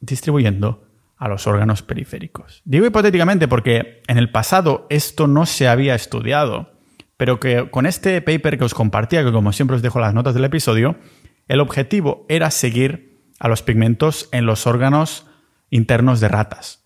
distribuyendo 0.00 0.86
a 1.16 1.28
los 1.28 1.46
órganos 1.46 1.82
periféricos. 1.82 2.62
Digo 2.64 2.86
hipotéticamente 2.86 3.46
porque 3.46 4.02
en 4.08 4.18
el 4.18 4.30
pasado 4.30 4.86
esto 4.90 5.26
no 5.26 5.46
se 5.46 5.68
había 5.68 5.94
estudiado, 5.94 6.72
pero 7.16 7.38
que 7.38 7.70
con 7.70 7.84
este 7.84 8.22
paper 8.22 8.56
que 8.56 8.64
os 8.64 8.74
compartía, 8.74 9.22
que 9.22 9.32
como 9.32 9.52
siempre 9.52 9.76
os 9.76 9.82
dejo 9.82 10.00
las 10.00 10.14
notas 10.14 10.34
del 10.34 10.44
episodio, 10.44 10.96
el 11.46 11.60
objetivo 11.60 12.24
era 12.28 12.50
seguir 12.50 13.09
a 13.40 13.48
los 13.48 13.62
pigmentos 13.62 14.28
en 14.30 14.46
los 14.46 14.68
órganos 14.68 15.26
internos 15.70 16.20
de 16.20 16.28
ratas. 16.28 16.84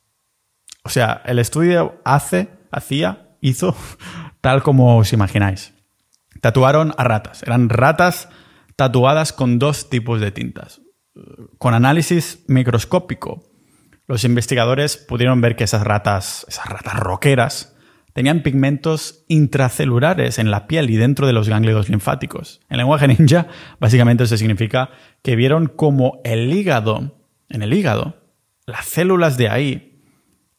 O 0.85 0.89
sea, 0.89 1.21
el 1.27 1.39
estudio 1.39 2.01
hace, 2.05 2.49
hacía, 2.71 3.37
hizo 3.41 3.77
tal 4.41 4.63
como 4.63 4.97
os 4.97 5.13
imagináis. 5.13 5.75
Tatuaron 6.41 6.95
a 6.97 7.05
ratas. 7.05 7.43
Eran 7.43 7.69
ratas 7.69 8.29
tatuadas 8.77 9.33
con 9.33 9.59
dos 9.59 9.91
tipos 9.91 10.21
de 10.21 10.31
tintas. 10.31 10.81
Con 11.59 11.75
análisis 11.75 12.45
microscópico, 12.49 13.45
los 14.07 14.25
investigadores 14.25 14.97
pudieron 14.97 15.41
ver 15.41 15.57
que 15.57 15.65
esas 15.65 15.83
ratas, 15.83 16.45
esas 16.49 16.67
ratas 16.67 16.99
roqueras, 16.99 17.74
tenían 18.15 18.43
pigmentos 18.43 19.25
intracelulares 19.29 20.39
en 20.39 20.51
la 20.51 20.67
piel 20.67 20.89
y 20.89 20.97
dentro 20.97 21.27
de 21.27 21.33
los 21.33 21.49
ganglios 21.49 21.89
linfáticos. 21.91 22.61
En 22.71 22.79
lenguaje 22.79 23.09
ninja, 23.09 23.49
básicamente 23.81 24.25
eso 24.25 24.37
significa 24.37 24.91
que 25.23 25.37
vieron 25.37 25.67
como 25.67 26.21
el 26.25 26.51
hígado, 26.53 27.19
en 27.51 27.63
el 27.63 27.75
hígado, 27.75 28.23
las 28.67 28.87
células 28.87 29.37
de 29.37 29.49
ahí 29.49 30.01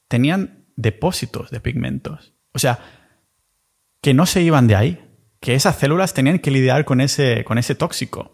tenían 0.10 0.66
depósitos 0.76 1.50
de 1.50 1.62
pigmentos. 1.62 2.34
O 2.54 2.60
sea, 2.60 2.80
que 4.02 4.14
no 4.14 4.26
se 4.26 4.42
iban 4.42 4.68
de 4.68 4.76
ahí, 4.76 5.02
que 5.40 5.56
esas 5.56 5.78
células 5.78 6.14
tenían 6.14 6.40
que 6.40 6.52
lidiar 6.52 6.84
con 6.84 7.00
ese, 7.00 7.46
con 7.46 7.58
ese 7.58 7.74
tóxico. 7.74 8.34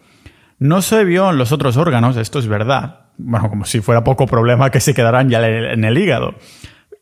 No 0.57 0.81
se 0.81 1.03
vio 1.05 1.29
en 1.29 1.37
los 1.37 1.51
otros 1.51 1.77
órganos, 1.77 2.17
esto 2.17 2.39
es 2.39 2.47
verdad. 2.47 3.11
Bueno, 3.17 3.49
como 3.49 3.65
si 3.65 3.81
fuera 3.81 4.03
poco 4.03 4.25
problema 4.25 4.71
que 4.71 4.79
se 4.79 4.95
quedaran 4.95 5.29
ya 5.29 5.47
en 5.47 5.85
el 5.85 5.97
hígado. 5.97 6.35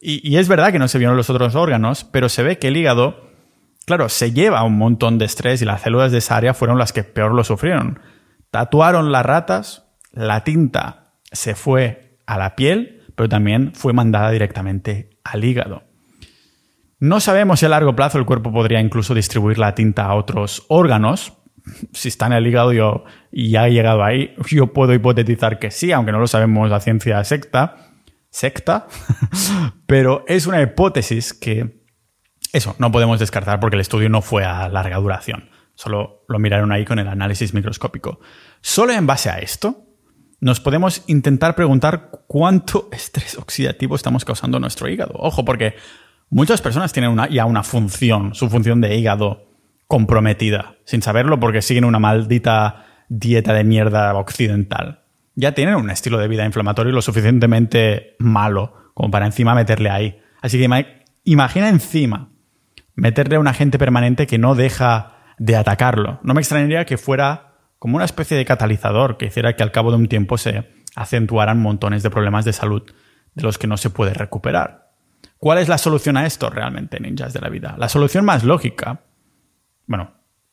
Y, 0.02 0.38
es 0.38 0.48
verdad 0.48 0.72
que 0.72 0.80
no 0.80 0.88
se 0.88 0.98
vieron 0.98 1.18
los 1.18 1.30
otros 1.30 1.56
órganos, 1.56 2.06
pero 2.06 2.30
se 2.30 2.44
ve 2.44 2.58
que 2.58 2.70
el 2.70 2.78
hígado, 2.78 3.30
claro, 3.86 4.08
se 4.08 4.32
lleva 4.32 4.64
un 4.64 4.78
montón 4.78 5.18
de 5.18 5.26
estrés 5.26 5.62
y 5.62 5.66
las 5.66 5.82
células 5.82 6.12
de 6.12 6.20
esa 6.20 6.38
área 6.38 6.54
fueron 6.54 6.78
las 6.78 6.94
que 6.94 7.04
peor 7.04 7.34
lo 7.34 7.44
sufrieron. 7.44 8.00
Tatuaron 8.50 9.12
las 9.12 9.26
ratas, 9.26 9.86
la 10.14 10.44
tinta 10.44 11.14
se 11.32 11.54
fue 11.54 12.18
a 12.26 12.38
la 12.38 12.56
piel, 12.56 13.04
pero 13.16 13.28
también 13.28 13.74
fue 13.76 13.92
mandada 13.92 14.32
directamente 14.32 15.10
al 15.26 15.44
hígado. 15.44 15.84
No 17.00 17.20
sabemos 17.20 17.60
si 17.60 17.66
a 17.66 17.70
largo 17.70 17.96
plazo 17.96 18.18
el 18.18 18.26
cuerpo 18.26 18.52
podría 18.52 18.80
incluso 18.80 19.14
distribuir 19.14 19.58
la 19.58 19.76
tinta 19.76 20.06
a 20.06 20.16
otros 20.16 20.66
órganos. 20.70 21.34
Si 21.92 22.08
está 22.08 22.28
en 22.28 22.34
el 22.34 22.48
hígado 22.48 22.72
yo, 22.72 23.04
y 23.32 23.52
ya 23.52 23.64
ha 23.64 23.70
llegado 23.70 24.04
ahí, 24.04 24.34
yo 24.50 24.74
puedo 24.74 24.94
hipotetizar 24.94 25.60
que 25.60 25.72
sí, 25.72 25.92
aunque 25.92 26.14
no 26.14 26.20
lo 26.20 26.28
sabemos 26.28 26.70
la 26.70 26.80
ciencia 26.80 27.22
secta 27.26 27.89
secta, 28.30 28.88
pero 29.86 30.24
es 30.28 30.48
una 30.48 30.62
hipótesis 30.62 31.34
que 31.34 31.84
eso 32.54 32.76
no 32.80 32.92
podemos 32.92 33.20
descartar 33.20 33.60
porque 33.60 33.76
el 33.76 33.82
estudio 33.82 34.10
no 34.10 34.22
fue 34.22 34.44
a 34.44 34.70
larga 34.70 34.98
duración. 34.98 35.50
Solo 35.76 36.26
lo 36.28 36.40
miraron 36.40 36.72
ahí 36.72 36.84
con 36.84 37.00
el 37.00 37.08
análisis 37.08 37.54
microscópico. 37.54 38.20
Solo 38.62 38.94
en 38.94 39.08
base 39.08 39.30
a 39.30 39.40
esto, 39.40 39.86
nos 40.42 40.60
podemos 40.60 41.04
intentar 41.08 41.56
preguntar 41.56 42.12
cuánto 42.28 42.90
estrés 42.92 43.38
oxidativo 43.38 43.96
estamos 43.96 44.26
causando 44.26 44.60
nuestro 44.60 44.90
hígado. 44.90 45.14
Ojo, 45.16 45.46
porque 45.46 45.76
muchas 46.30 46.62
personas 46.62 46.92
tienen 46.92 47.18
ya 47.32 47.46
una 47.46 47.64
función, 47.64 48.36
su 48.36 48.50
función 48.50 48.82
de 48.82 48.96
hígado 48.98 49.46
comprometida, 49.88 50.76
sin 50.86 51.02
saberlo 51.02 51.40
porque 51.40 51.62
siguen 51.62 51.86
una 51.86 52.00
maldita 52.00 52.86
dieta 53.10 53.54
de 53.54 53.64
mierda 53.64 54.14
occidental 54.16 54.99
ya 55.40 55.54
tienen 55.54 55.76
un 55.76 55.90
estilo 55.90 56.18
de 56.18 56.28
vida 56.28 56.46
inflamatorio 56.46 56.92
lo 56.92 57.02
suficientemente 57.02 58.18
malo 58.20 58.92
como 58.94 59.10
para 59.10 59.26
encima 59.26 59.56
meterle 59.56 59.90
ahí. 59.90 60.20
Así 60.42 60.60
que 60.60 60.68
imagina 61.24 61.70
encima 61.70 62.30
meterle 62.96 63.38
a 63.38 63.40
un 63.40 63.48
agente 63.48 63.80
permanente 63.80 64.28
que 64.28 64.38
no 64.38 64.54
deja 64.54 65.14
de 65.38 65.56
atacarlo. 65.56 66.20
No 66.24 66.34
me 66.34 66.42
extrañaría 66.42 66.84
que 66.86 66.98
fuera 66.98 67.54
como 67.80 67.96
una 67.96 68.04
especie 68.04 68.36
de 68.36 68.44
catalizador 68.44 69.16
que 69.16 69.28
hiciera 69.28 69.56
que 69.56 69.64
al 69.64 69.72
cabo 69.72 69.92
de 69.92 69.98
un 69.98 70.10
tiempo 70.10 70.38
se 70.38 70.70
acentuaran 70.96 71.62
montones 71.62 72.04
de 72.04 72.10
problemas 72.10 72.44
de 72.44 72.52
salud 72.52 72.84
de 73.34 73.44
los 73.44 73.58
que 73.58 73.68
no 73.68 73.78
se 73.78 73.90
puede 73.90 74.14
recuperar. 74.14 74.92
¿Cuál 75.38 75.60
es 75.60 75.70
la 75.70 75.78
solución 75.78 76.18
a 76.18 76.26
esto 76.26 76.50
realmente, 76.50 77.00
ninjas 77.00 77.32
de 77.32 77.40
la 77.40 77.48
vida? 77.48 77.76
La 77.78 77.88
solución 77.88 78.26
más 78.26 78.44
lógica, 78.44 79.04
bueno, 79.88 80.12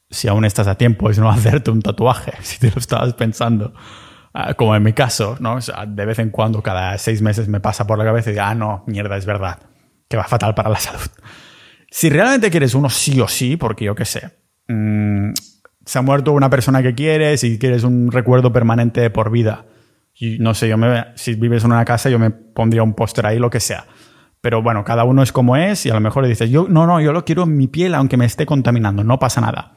si 0.08 0.28
aún 0.28 0.44
estás 0.44 0.68
a 0.68 0.76
tiempo, 0.76 1.10
es 1.10 1.18
no 1.18 1.28
hacerte 1.32 1.72
un 1.72 1.82
tatuaje, 1.82 2.34
si 2.42 2.60
te 2.60 2.70
lo 2.70 2.78
estabas 2.78 3.14
pensando. 3.14 3.74
Ah, 4.38 4.52
como 4.52 4.76
en 4.76 4.82
mi 4.82 4.92
caso, 4.92 5.38
¿no? 5.40 5.58
de 5.88 6.04
vez 6.04 6.18
en 6.18 6.28
cuando, 6.28 6.62
cada 6.62 6.98
seis 6.98 7.22
meses 7.22 7.48
me 7.48 7.58
pasa 7.58 7.86
por 7.86 7.96
la 7.96 8.04
cabeza 8.04 8.28
y 8.28 8.34
digo, 8.34 8.44
ah, 8.44 8.54
no, 8.54 8.84
mierda, 8.86 9.16
es 9.16 9.24
verdad, 9.24 9.60
que 10.10 10.18
va 10.18 10.24
fatal 10.24 10.54
para 10.54 10.68
la 10.68 10.76
salud. 10.78 11.08
Si 11.90 12.10
realmente 12.10 12.50
quieres 12.50 12.74
uno 12.74 12.90
sí 12.90 13.18
o 13.18 13.28
sí, 13.28 13.56
porque 13.56 13.86
yo 13.86 13.94
qué 13.94 14.04
sé, 14.04 14.36
mm, 14.68 15.30
se 15.86 15.98
ha 15.98 16.02
muerto 16.02 16.32
una 16.32 16.50
persona 16.50 16.82
que 16.82 16.94
quieres 16.94 17.44
y 17.44 17.58
quieres 17.58 17.82
un 17.82 18.12
recuerdo 18.12 18.52
permanente 18.52 19.08
por 19.08 19.30
vida, 19.30 19.64
y 20.14 20.38
no 20.38 20.52
sé, 20.52 20.68
yo 20.68 20.76
me, 20.76 21.06
si 21.14 21.34
vives 21.34 21.64
en 21.64 21.72
una 21.72 21.86
casa, 21.86 22.10
yo 22.10 22.18
me 22.18 22.28
pondría 22.28 22.82
un 22.82 22.92
póster 22.92 23.24
ahí, 23.24 23.38
lo 23.38 23.48
que 23.48 23.60
sea. 23.60 23.86
Pero 24.42 24.60
bueno, 24.60 24.84
cada 24.84 25.04
uno 25.04 25.22
es 25.22 25.32
como 25.32 25.56
es 25.56 25.86
y 25.86 25.90
a 25.90 25.94
lo 25.94 26.00
mejor 26.00 26.24
le 26.24 26.28
dices, 26.28 26.50
yo, 26.50 26.66
no, 26.68 26.86
no, 26.86 27.00
yo 27.00 27.14
lo 27.14 27.24
quiero 27.24 27.44
en 27.44 27.56
mi 27.56 27.68
piel 27.68 27.94
aunque 27.94 28.18
me 28.18 28.26
esté 28.26 28.44
contaminando, 28.44 29.02
no 29.02 29.18
pasa 29.18 29.40
nada. 29.40 29.76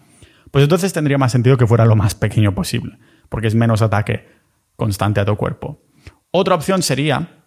Pues 0.52 0.64
entonces 0.64 0.92
tendría 0.92 1.18
más 1.18 1.32
sentido 1.32 1.56
que 1.56 1.66
fuera 1.66 1.86
lo 1.86 1.96
más 1.96 2.14
pequeño 2.14 2.54
posible, 2.54 3.00
porque 3.30 3.48
es 3.48 3.56
menos 3.56 3.82
ataque 3.82 4.39
constante 4.80 5.20
a 5.20 5.26
tu 5.26 5.36
cuerpo. 5.36 5.84
Otra 6.32 6.56
opción 6.56 6.82
sería, 6.82 7.44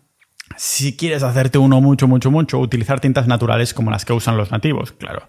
si 0.56 0.96
quieres 0.96 1.24
hacerte 1.24 1.58
uno 1.58 1.80
mucho, 1.80 2.06
mucho, 2.06 2.30
mucho, 2.30 2.60
utilizar 2.60 3.00
tintas 3.00 3.26
naturales 3.26 3.74
como 3.74 3.90
las 3.90 4.04
que 4.04 4.12
usan 4.12 4.36
los 4.36 4.52
nativos, 4.52 4.92
claro. 4.92 5.28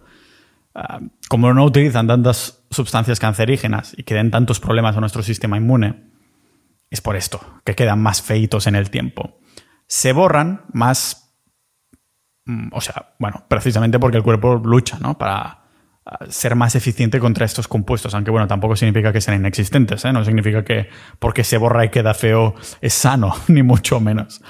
Ah, 0.75 0.99
como 1.29 1.53
no 1.53 1.65
utilizan 1.65 2.07
tantas 2.07 2.63
sustancias 2.69 3.19
cancerígenas 3.19 3.95
y 3.97 4.03
que 4.03 4.15
den 4.15 4.31
tantos 4.31 4.59
problemas 4.59 4.95
a 4.97 4.99
nuestro 4.99 5.23
sistema 5.23 5.57
inmune, 5.57 6.11
es 6.89 7.01
por 7.01 7.15
esto, 7.15 7.41
que 7.65 7.75
quedan 7.75 8.01
más 8.01 8.21
feitos 8.21 8.67
en 8.67 8.75
el 8.75 8.91
tiempo. 8.91 9.39
Se 9.87 10.13
borran 10.13 10.65
más, 10.73 11.35
mm, 12.45 12.69
o 12.71 12.81
sea, 12.81 13.15
bueno, 13.19 13.45
precisamente 13.47 13.99
porque 13.99 14.17
el 14.17 14.23
cuerpo 14.23 14.55
lucha, 14.55 14.99
¿no? 14.99 15.17
Para 15.17 15.62
ser 16.29 16.55
más 16.55 16.75
eficiente 16.75 17.19
contra 17.19 17.45
estos 17.45 17.67
compuestos, 17.67 18.13
aunque 18.13 18.31
bueno, 18.31 18.47
tampoco 18.47 18.75
significa 18.75 19.13
que 19.13 19.21
sean 19.21 19.39
inexistentes, 19.39 20.03
¿eh? 20.03 20.11
no 20.11 20.25
significa 20.25 20.63
que 20.63 20.89
porque 21.19 21.43
se 21.43 21.57
borra 21.57 21.85
y 21.85 21.89
queda 21.89 22.13
feo 22.13 22.55
es 22.81 22.93
sano, 22.93 23.33
ni 23.47 23.63
mucho 23.63 23.99
menos. 23.99 24.41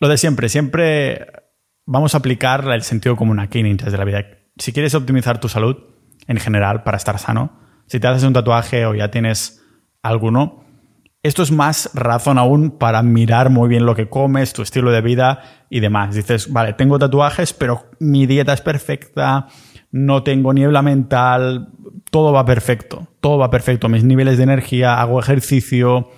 Lo 0.00 0.08
de 0.08 0.16
siempre, 0.16 0.48
siempre 0.48 1.26
vamos 1.84 2.14
a 2.14 2.18
aplicar 2.18 2.68
el 2.70 2.82
sentido 2.82 3.16
común 3.16 3.40
aquí 3.40 3.60
en 3.60 3.76
de 3.76 3.98
la 3.98 4.04
vida. 4.04 4.24
Si 4.58 4.72
quieres 4.72 4.94
optimizar 4.94 5.38
tu 5.38 5.48
salud 5.48 5.76
en 6.26 6.38
general 6.38 6.82
para 6.82 6.96
estar 6.96 7.18
sano, 7.18 7.60
si 7.86 8.00
te 8.00 8.08
haces 8.08 8.24
un 8.24 8.32
tatuaje 8.32 8.86
o 8.86 8.94
ya 8.94 9.10
tienes 9.10 9.62
alguno, 10.02 10.64
Esto 11.22 11.42
es 11.42 11.50
más 11.50 11.90
razón 11.92 12.38
aún 12.38 12.78
para 12.78 13.02
mirar 13.02 13.50
muy 13.50 13.68
bien 13.68 13.84
lo 13.84 13.96
que 13.96 14.08
comes, 14.08 14.52
tu 14.52 14.62
estilo 14.62 14.92
de 14.92 15.00
vida 15.00 15.42
y 15.68 15.80
demás. 15.80 16.14
Dices, 16.14 16.52
vale, 16.52 16.74
tengo 16.74 17.00
tatuajes, 17.00 17.52
pero 17.52 17.90
mi 17.98 18.26
dieta 18.26 18.52
es 18.52 18.60
perfecta, 18.60 19.48
no 19.96 20.22
tengo 20.22 20.52
niebla 20.52 20.82
mental, 20.82 21.68
todo 22.10 22.32
va 22.32 22.44
perfecto, 22.44 23.08
todo 23.20 23.38
va 23.38 23.50
perfecto, 23.50 23.88
mis 23.88 24.04
niveles 24.04 24.36
de 24.36 24.44
energía, 24.44 25.00
hago 25.00 25.18
ejercicio, 25.18 26.10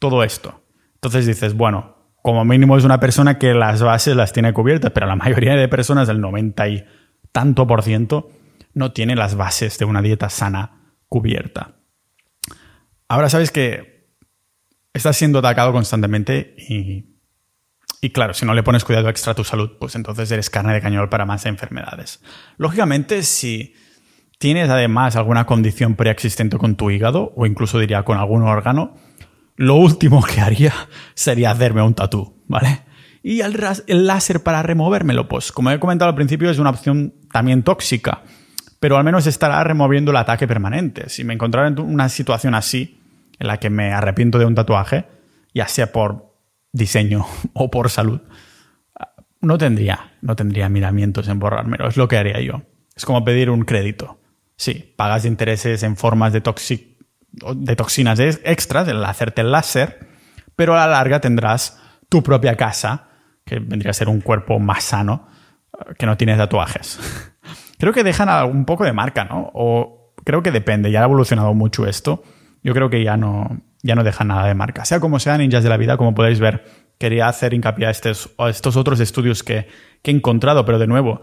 todo 0.00 0.24
esto. 0.24 0.62
Entonces 0.94 1.26
dices, 1.26 1.54
bueno, 1.54 1.96
como 2.22 2.44
mínimo 2.44 2.76
es 2.76 2.84
una 2.84 2.98
persona 2.98 3.38
que 3.38 3.54
las 3.54 3.82
bases 3.82 4.16
las 4.16 4.32
tiene 4.32 4.52
cubiertas, 4.52 4.90
pero 4.90 5.06
la 5.06 5.16
mayoría 5.16 5.54
de 5.54 5.68
personas, 5.68 6.08
el 6.08 6.20
90 6.20 6.68
y 6.68 6.84
tanto 7.30 7.66
por 7.66 7.82
ciento, 7.82 8.30
no 8.74 8.92
tiene 8.92 9.14
las 9.14 9.36
bases 9.36 9.78
de 9.78 9.84
una 9.84 10.02
dieta 10.02 10.28
sana 10.28 10.92
cubierta. 11.08 11.76
Ahora 13.08 13.28
sabes 13.28 13.52
que 13.52 14.10
estás 14.92 15.16
siendo 15.16 15.38
atacado 15.38 15.72
constantemente 15.72 16.54
y, 16.58 17.09
y 18.00 18.10
claro, 18.10 18.32
si 18.32 18.46
no 18.46 18.54
le 18.54 18.62
pones 18.62 18.84
cuidado 18.84 19.08
extra 19.08 19.32
a 19.32 19.34
tu 19.34 19.44
salud, 19.44 19.72
pues 19.78 19.94
entonces 19.94 20.30
eres 20.30 20.48
carne 20.48 20.72
de 20.72 20.80
cañón 20.80 21.08
para 21.10 21.26
más 21.26 21.44
enfermedades. 21.44 22.22
Lógicamente, 22.56 23.22
si 23.22 23.74
tienes 24.38 24.70
además 24.70 25.16
alguna 25.16 25.44
condición 25.44 25.96
preexistente 25.96 26.56
con 26.56 26.76
tu 26.76 26.90
hígado 26.90 27.32
o 27.36 27.44
incluso 27.44 27.78
diría 27.78 28.02
con 28.04 28.16
algún 28.16 28.42
órgano, 28.42 28.96
lo 29.56 29.74
último 29.74 30.22
que 30.22 30.40
haría 30.40 30.72
sería 31.14 31.50
hacerme 31.50 31.82
un 31.82 31.92
tatú, 31.92 32.34
¿vale? 32.48 32.80
Y 33.22 33.42
el, 33.42 33.54
láser 34.06 34.42
para 34.42 34.62
removérmelo, 34.62 35.28
pues 35.28 35.52
como 35.52 35.70
he 35.70 35.78
comentado 35.78 36.08
al 36.08 36.14
principio, 36.14 36.50
es 36.50 36.58
una 36.58 36.70
opción 36.70 37.12
también 37.30 37.62
tóxica, 37.62 38.22
pero 38.78 38.96
al 38.96 39.04
menos 39.04 39.26
estará 39.26 39.62
removiendo 39.62 40.10
el 40.10 40.16
ataque 40.16 40.48
permanente. 40.48 41.10
Si 41.10 41.22
me 41.22 41.34
encontrara 41.34 41.68
en 41.68 41.78
una 41.78 42.08
situación 42.08 42.54
así, 42.54 42.98
en 43.38 43.46
la 43.46 43.58
que 43.58 43.68
me 43.68 43.92
arrepiento 43.92 44.38
de 44.38 44.46
un 44.46 44.54
tatuaje, 44.54 45.04
ya 45.52 45.68
sea 45.68 45.92
por 45.92 46.29
diseño 46.72 47.26
o 47.52 47.70
por 47.70 47.90
salud, 47.90 48.20
no 49.40 49.58
tendría, 49.58 50.12
no 50.20 50.36
tendría 50.36 50.68
miramientos 50.68 51.28
en 51.28 51.38
borrármelo. 51.38 51.88
Es 51.88 51.96
lo 51.96 52.08
que 52.08 52.18
haría 52.18 52.40
yo. 52.40 52.62
Es 52.94 53.04
como 53.04 53.24
pedir 53.24 53.50
un 53.50 53.62
crédito. 53.62 54.20
Sí, 54.56 54.94
pagas 54.96 55.24
intereses 55.24 55.82
en 55.82 55.96
formas 55.96 56.32
de 56.32 56.42
de 56.42 57.76
toxinas 57.76 58.20
extras, 58.20 58.88
el 58.88 59.02
hacerte 59.04 59.40
el 59.40 59.52
láser, 59.52 60.08
pero 60.56 60.74
a 60.74 60.78
la 60.78 60.88
larga 60.88 61.20
tendrás 61.20 61.80
tu 62.10 62.22
propia 62.22 62.56
casa, 62.56 63.08
que 63.46 63.58
vendría 63.60 63.92
a 63.92 63.94
ser 63.94 64.08
un 64.08 64.20
cuerpo 64.20 64.58
más 64.58 64.84
sano, 64.84 65.28
eh, 65.72 65.94
que 65.96 66.04
no 66.04 66.16
tiene 66.18 66.36
tatuajes. 66.36 66.98
creo 67.78 67.92
que 67.94 68.04
dejan 68.04 68.28
un 68.50 68.66
poco 68.66 68.84
de 68.84 68.92
marca, 68.92 69.24
¿no? 69.24 69.50
O 69.54 70.12
creo 70.24 70.42
que 70.42 70.50
depende, 70.50 70.90
ya 70.90 71.00
ha 71.00 71.04
evolucionado 71.04 71.54
mucho 71.54 71.86
esto. 71.86 72.22
Yo 72.62 72.74
creo 72.74 72.90
que 72.90 73.02
ya 73.02 73.16
no, 73.16 73.62
ya 73.82 73.94
no 73.94 74.04
dejan 74.04 74.28
nada 74.28 74.46
de 74.46 74.54
marca. 74.54 74.84
Sea 74.84 75.00
como 75.00 75.18
sea, 75.18 75.38
ninjas 75.38 75.62
de 75.62 75.70
la 75.70 75.76
vida, 75.76 75.96
como 75.96 76.14
podéis 76.14 76.40
ver, 76.40 76.64
quería 76.98 77.28
hacer 77.28 77.54
hincapié 77.54 77.86
a 77.86 77.90
estos, 77.90 78.30
estos 78.48 78.76
otros 78.76 79.00
estudios 79.00 79.42
que, 79.42 79.68
que 80.02 80.10
he 80.10 80.14
encontrado, 80.14 80.64
pero 80.64 80.78
de 80.78 80.86
nuevo, 80.86 81.20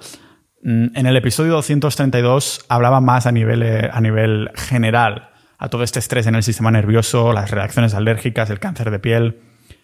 mm, 0.64 0.88
en 0.96 1.06
el 1.06 1.16
episodio 1.16 1.54
232 1.54 2.66
hablaba 2.70 3.02
más 3.02 3.28
a 3.28 3.32
nivel, 3.32 3.64
eh, 3.64 3.90
a 3.92 4.02
nivel 4.02 4.52
general 4.56 5.30
a 5.60 5.70
todo 5.70 5.84
este 5.84 6.00
estrés 6.00 6.28
en 6.28 6.36
el 6.36 6.44
sistema 6.44 6.72
nervioso, 6.72 7.34
las 7.34 7.52
reacciones 7.52 7.94
alérgicas, 7.94 8.50
el 8.50 8.60
cáncer 8.60 8.92
de 8.92 9.00
piel, 9.00 9.40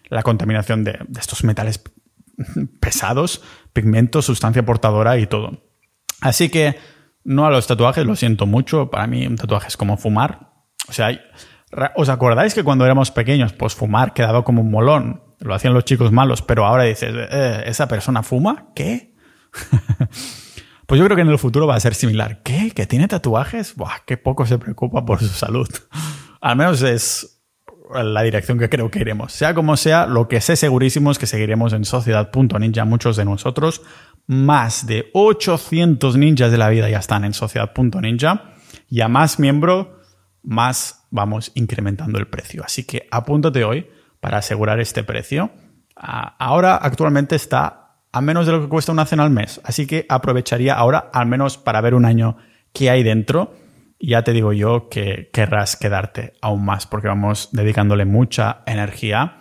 la 0.08 0.22
contaminación 0.22 0.84
de, 0.84 0.98
estos 1.18 1.44
metales 1.44 1.82
pesados, 2.80 3.42
pigmentos, 3.72 4.26
sustancia 4.26 4.64
portadora 4.64 5.18
y 5.18 5.26
todo. 5.26 5.64
Así 6.20 6.48
que 6.48 6.76
no 7.24 7.46
a 7.46 7.50
los 7.50 7.66
tatuajes, 7.66 8.06
lo 8.06 8.16
siento 8.16 8.46
mucho. 8.46 8.90
Para 8.90 9.06
mí 9.06 9.26
un 9.26 9.36
tatuaje 9.36 9.68
es 9.68 9.76
como 9.76 9.96
fumar. 9.96 10.52
O 10.88 10.92
sea, 10.92 11.08
¿os 11.96 12.08
acordáis 12.08 12.54
que 12.54 12.64
cuando 12.64 12.84
éramos 12.84 13.10
pequeños, 13.10 13.52
pues 13.52 13.74
fumar 13.74 14.12
quedaba 14.12 14.44
como 14.44 14.62
un 14.62 14.70
molón? 14.70 15.22
Lo 15.40 15.54
hacían 15.54 15.74
los 15.74 15.84
chicos 15.84 16.12
malos, 16.12 16.42
pero 16.42 16.64
ahora 16.64 16.84
dices, 16.84 17.12
eh, 17.14 17.64
¿esa 17.66 17.88
persona 17.88 18.22
fuma? 18.22 18.68
¿Qué? 18.74 19.14
Pues 20.86 20.98
yo 20.98 21.04
creo 21.06 21.16
que 21.16 21.22
en 21.22 21.28
el 21.28 21.38
futuro 21.38 21.66
va 21.66 21.76
a 21.76 21.80
ser 21.80 21.94
similar. 21.94 22.42
¿Qué? 22.42 22.70
¿Que 22.70 22.86
tiene 22.86 23.08
tatuajes? 23.08 23.74
Buah, 23.74 24.00
qué 24.06 24.16
poco 24.16 24.44
se 24.44 24.58
preocupa 24.58 25.04
por 25.04 25.18
su 25.20 25.28
salud. 25.28 25.68
Al 26.40 26.56
menos 26.56 26.82
es 26.82 27.42
la 27.90 28.22
dirección 28.22 28.58
que 28.58 28.68
creo 28.68 28.90
que 28.90 28.98
iremos. 28.98 29.32
Sea 29.32 29.54
como 29.54 29.76
sea, 29.76 30.06
lo 30.06 30.28
que 30.28 30.40
sé 30.40 30.56
segurísimo 30.56 31.10
es 31.10 31.18
que 31.18 31.26
seguiremos 31.26 31.72
en 31.72 31.84
Sociedad.ninja 31.84 32.84
muchos 32.84 33.16
de 33.16 33.24
nosotros. 33.24 33.82
Más 34.26 34.86
de 34.86 35.10
800 35.14 36.16
ninjas 36.16 36.50
de 36.50 36.58
la 36.58 36.68
vida 36.68 36.88
ya 36.90 36.98
están 36.98 37.24
en 37.24 37.32
Sociedad.ninja. 37.32 38.54
Y 38.90 39.00
a 39.00 39.08
más 39.08 39.38
miembro, 39.38 40.00
más 40.42 41.03
vamos 41.14 41.52
incrementando 41.54 42.18
el 42.18 42.26
precio. 42.26 42.62
Así 42.64 42.84
que 42.84 43.06
apúntate 43.10 43.64
hoy 43.64 43.86
para 44.20 44.38
asegurar 44.38 44.80
este 44.80 45.04
precio. 45.04 45.52
Ah, 45.96 46.34
ahora 46.38 46.76
actualmente 46.76 47.36
está 47.36 48.00
a 48.12 48.20
menos 48.20 48.46
de 48.46 48.52
lo 48.52 48.60
que 48.60 48.68
cuesta 48.68 48.90
una 48.90 49.06
cena 49.06 49.22
al 49.22 49.30
mes. 49.30 49.60
Así 49.64 49.86
que 49.86 50.06
aprovecharía 50.08 50.74
ahora, 50.74 51.10
al 51.12 51.26
menos 51.26 51.56
para 51.56 51.80
ver 51.80 51.94
un 51.94 52.04
año 52.04 52.36
qué 52.72 52.90
hay 52.90 53.04
dentro. 53.04 53.54
Y 53.96 54.08
ya 54.08 54.24
te 54.24 54.32
digo 54.32 54.52
yo 54.52 54.88
que 54.88 55.30
querrás 55.32 55.76
quedarte 55.76 56.32
aún 56.42 56.64
más 56.64 56.86
porque 56.86 57.08
vamos 57.08 57.48
dedicándole 57.52 58.04
mucha 58.04 58.62
energía 58.66 59.38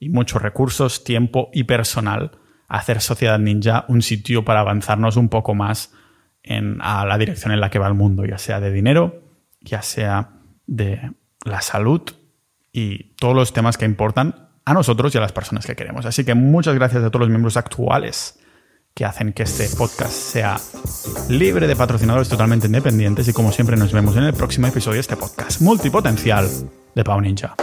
y 0.00 0.08
muchos 0.08 0.42
recursos, 0.42 1.04
tiempo 1.04 1.50
y 1.52 1.64
personal 1.64 2.32
a 2.68 2.78
hacer 2.78 3.00
Sociedad 3.00 3.38
Ninja 3.38 3.84
un 3.86 4.02
sitio 4.02 4.44
para 4.44 4.60
avanzarnos 4.60 5.16
un 5.16 5.28
poco 5.28 5.54
más 5.54 5.94
en, 6.42 6.78
a 6.82 7.06
la 7.06 7.16
dirección 7.16 7.52
en 7.52 7.60
la 7.60 7.70
que 7.70 7.78
va 7.78 7.86
el 7.86 7.94
mundo, 7.94 8.24
ya 8.24 8.38
sea 8.38 8.58
de 8.58 8.72
dinero, 8.72 9.22
ya 9.60 9.82
sea 9.82 10.41
de 10.72 11.12
la 11.44 11.60
salud 11.60 12.00
y 12.72 13.14
todos 13.16 13.36
los 13.36 13.52
temas 13.52 13.76
que 13.76 13.84
importan 13.84 14.48
a 14.64 14.72
nosotros 14.72 15.14
y 15.14 15.18
a 15.18 15.20
las 15.20 15.32
personas 15.32 15.66
que 15.66 15.76
queremos. 15.76 16.06
Así 16.06 16.24
que 16.24 16.34
muchas 16.34 16.74
gracias 16.74 17.04
a 17.04 17.10
todos 17.10 17.20
los 17.20 17.28
miembros 17.28 17.56
actuales 17.56 18.38
que 18.94 19.04
hacen 19.04 19.32
que 19.32 19.42
este 19.42 19.68
podcast 19.76 20.12
sea 20.12 20.58
libre 21.28 21.66
de 21.66 21.76
patrocinadores 21.76 22.28
totalmente 22.28 22.66
independientes 22.66 23.28
y 23.28 23.32
como 23.32 23.52
siempre 23.52 23.76
nos 23.76 23.92
vemos 23.92 24.16
en 24.16 24.24
el 24.24 24.34
próximo 24.34 24.66
episodio 24.66 24.94
de 24.94 25.00
este 25.00 25.16
podcast 25.16 25.60
multipotencial 25.60 26.48
de 26.94 27.04
Pau 27.04 27.20
Ninja. 27.20 27.54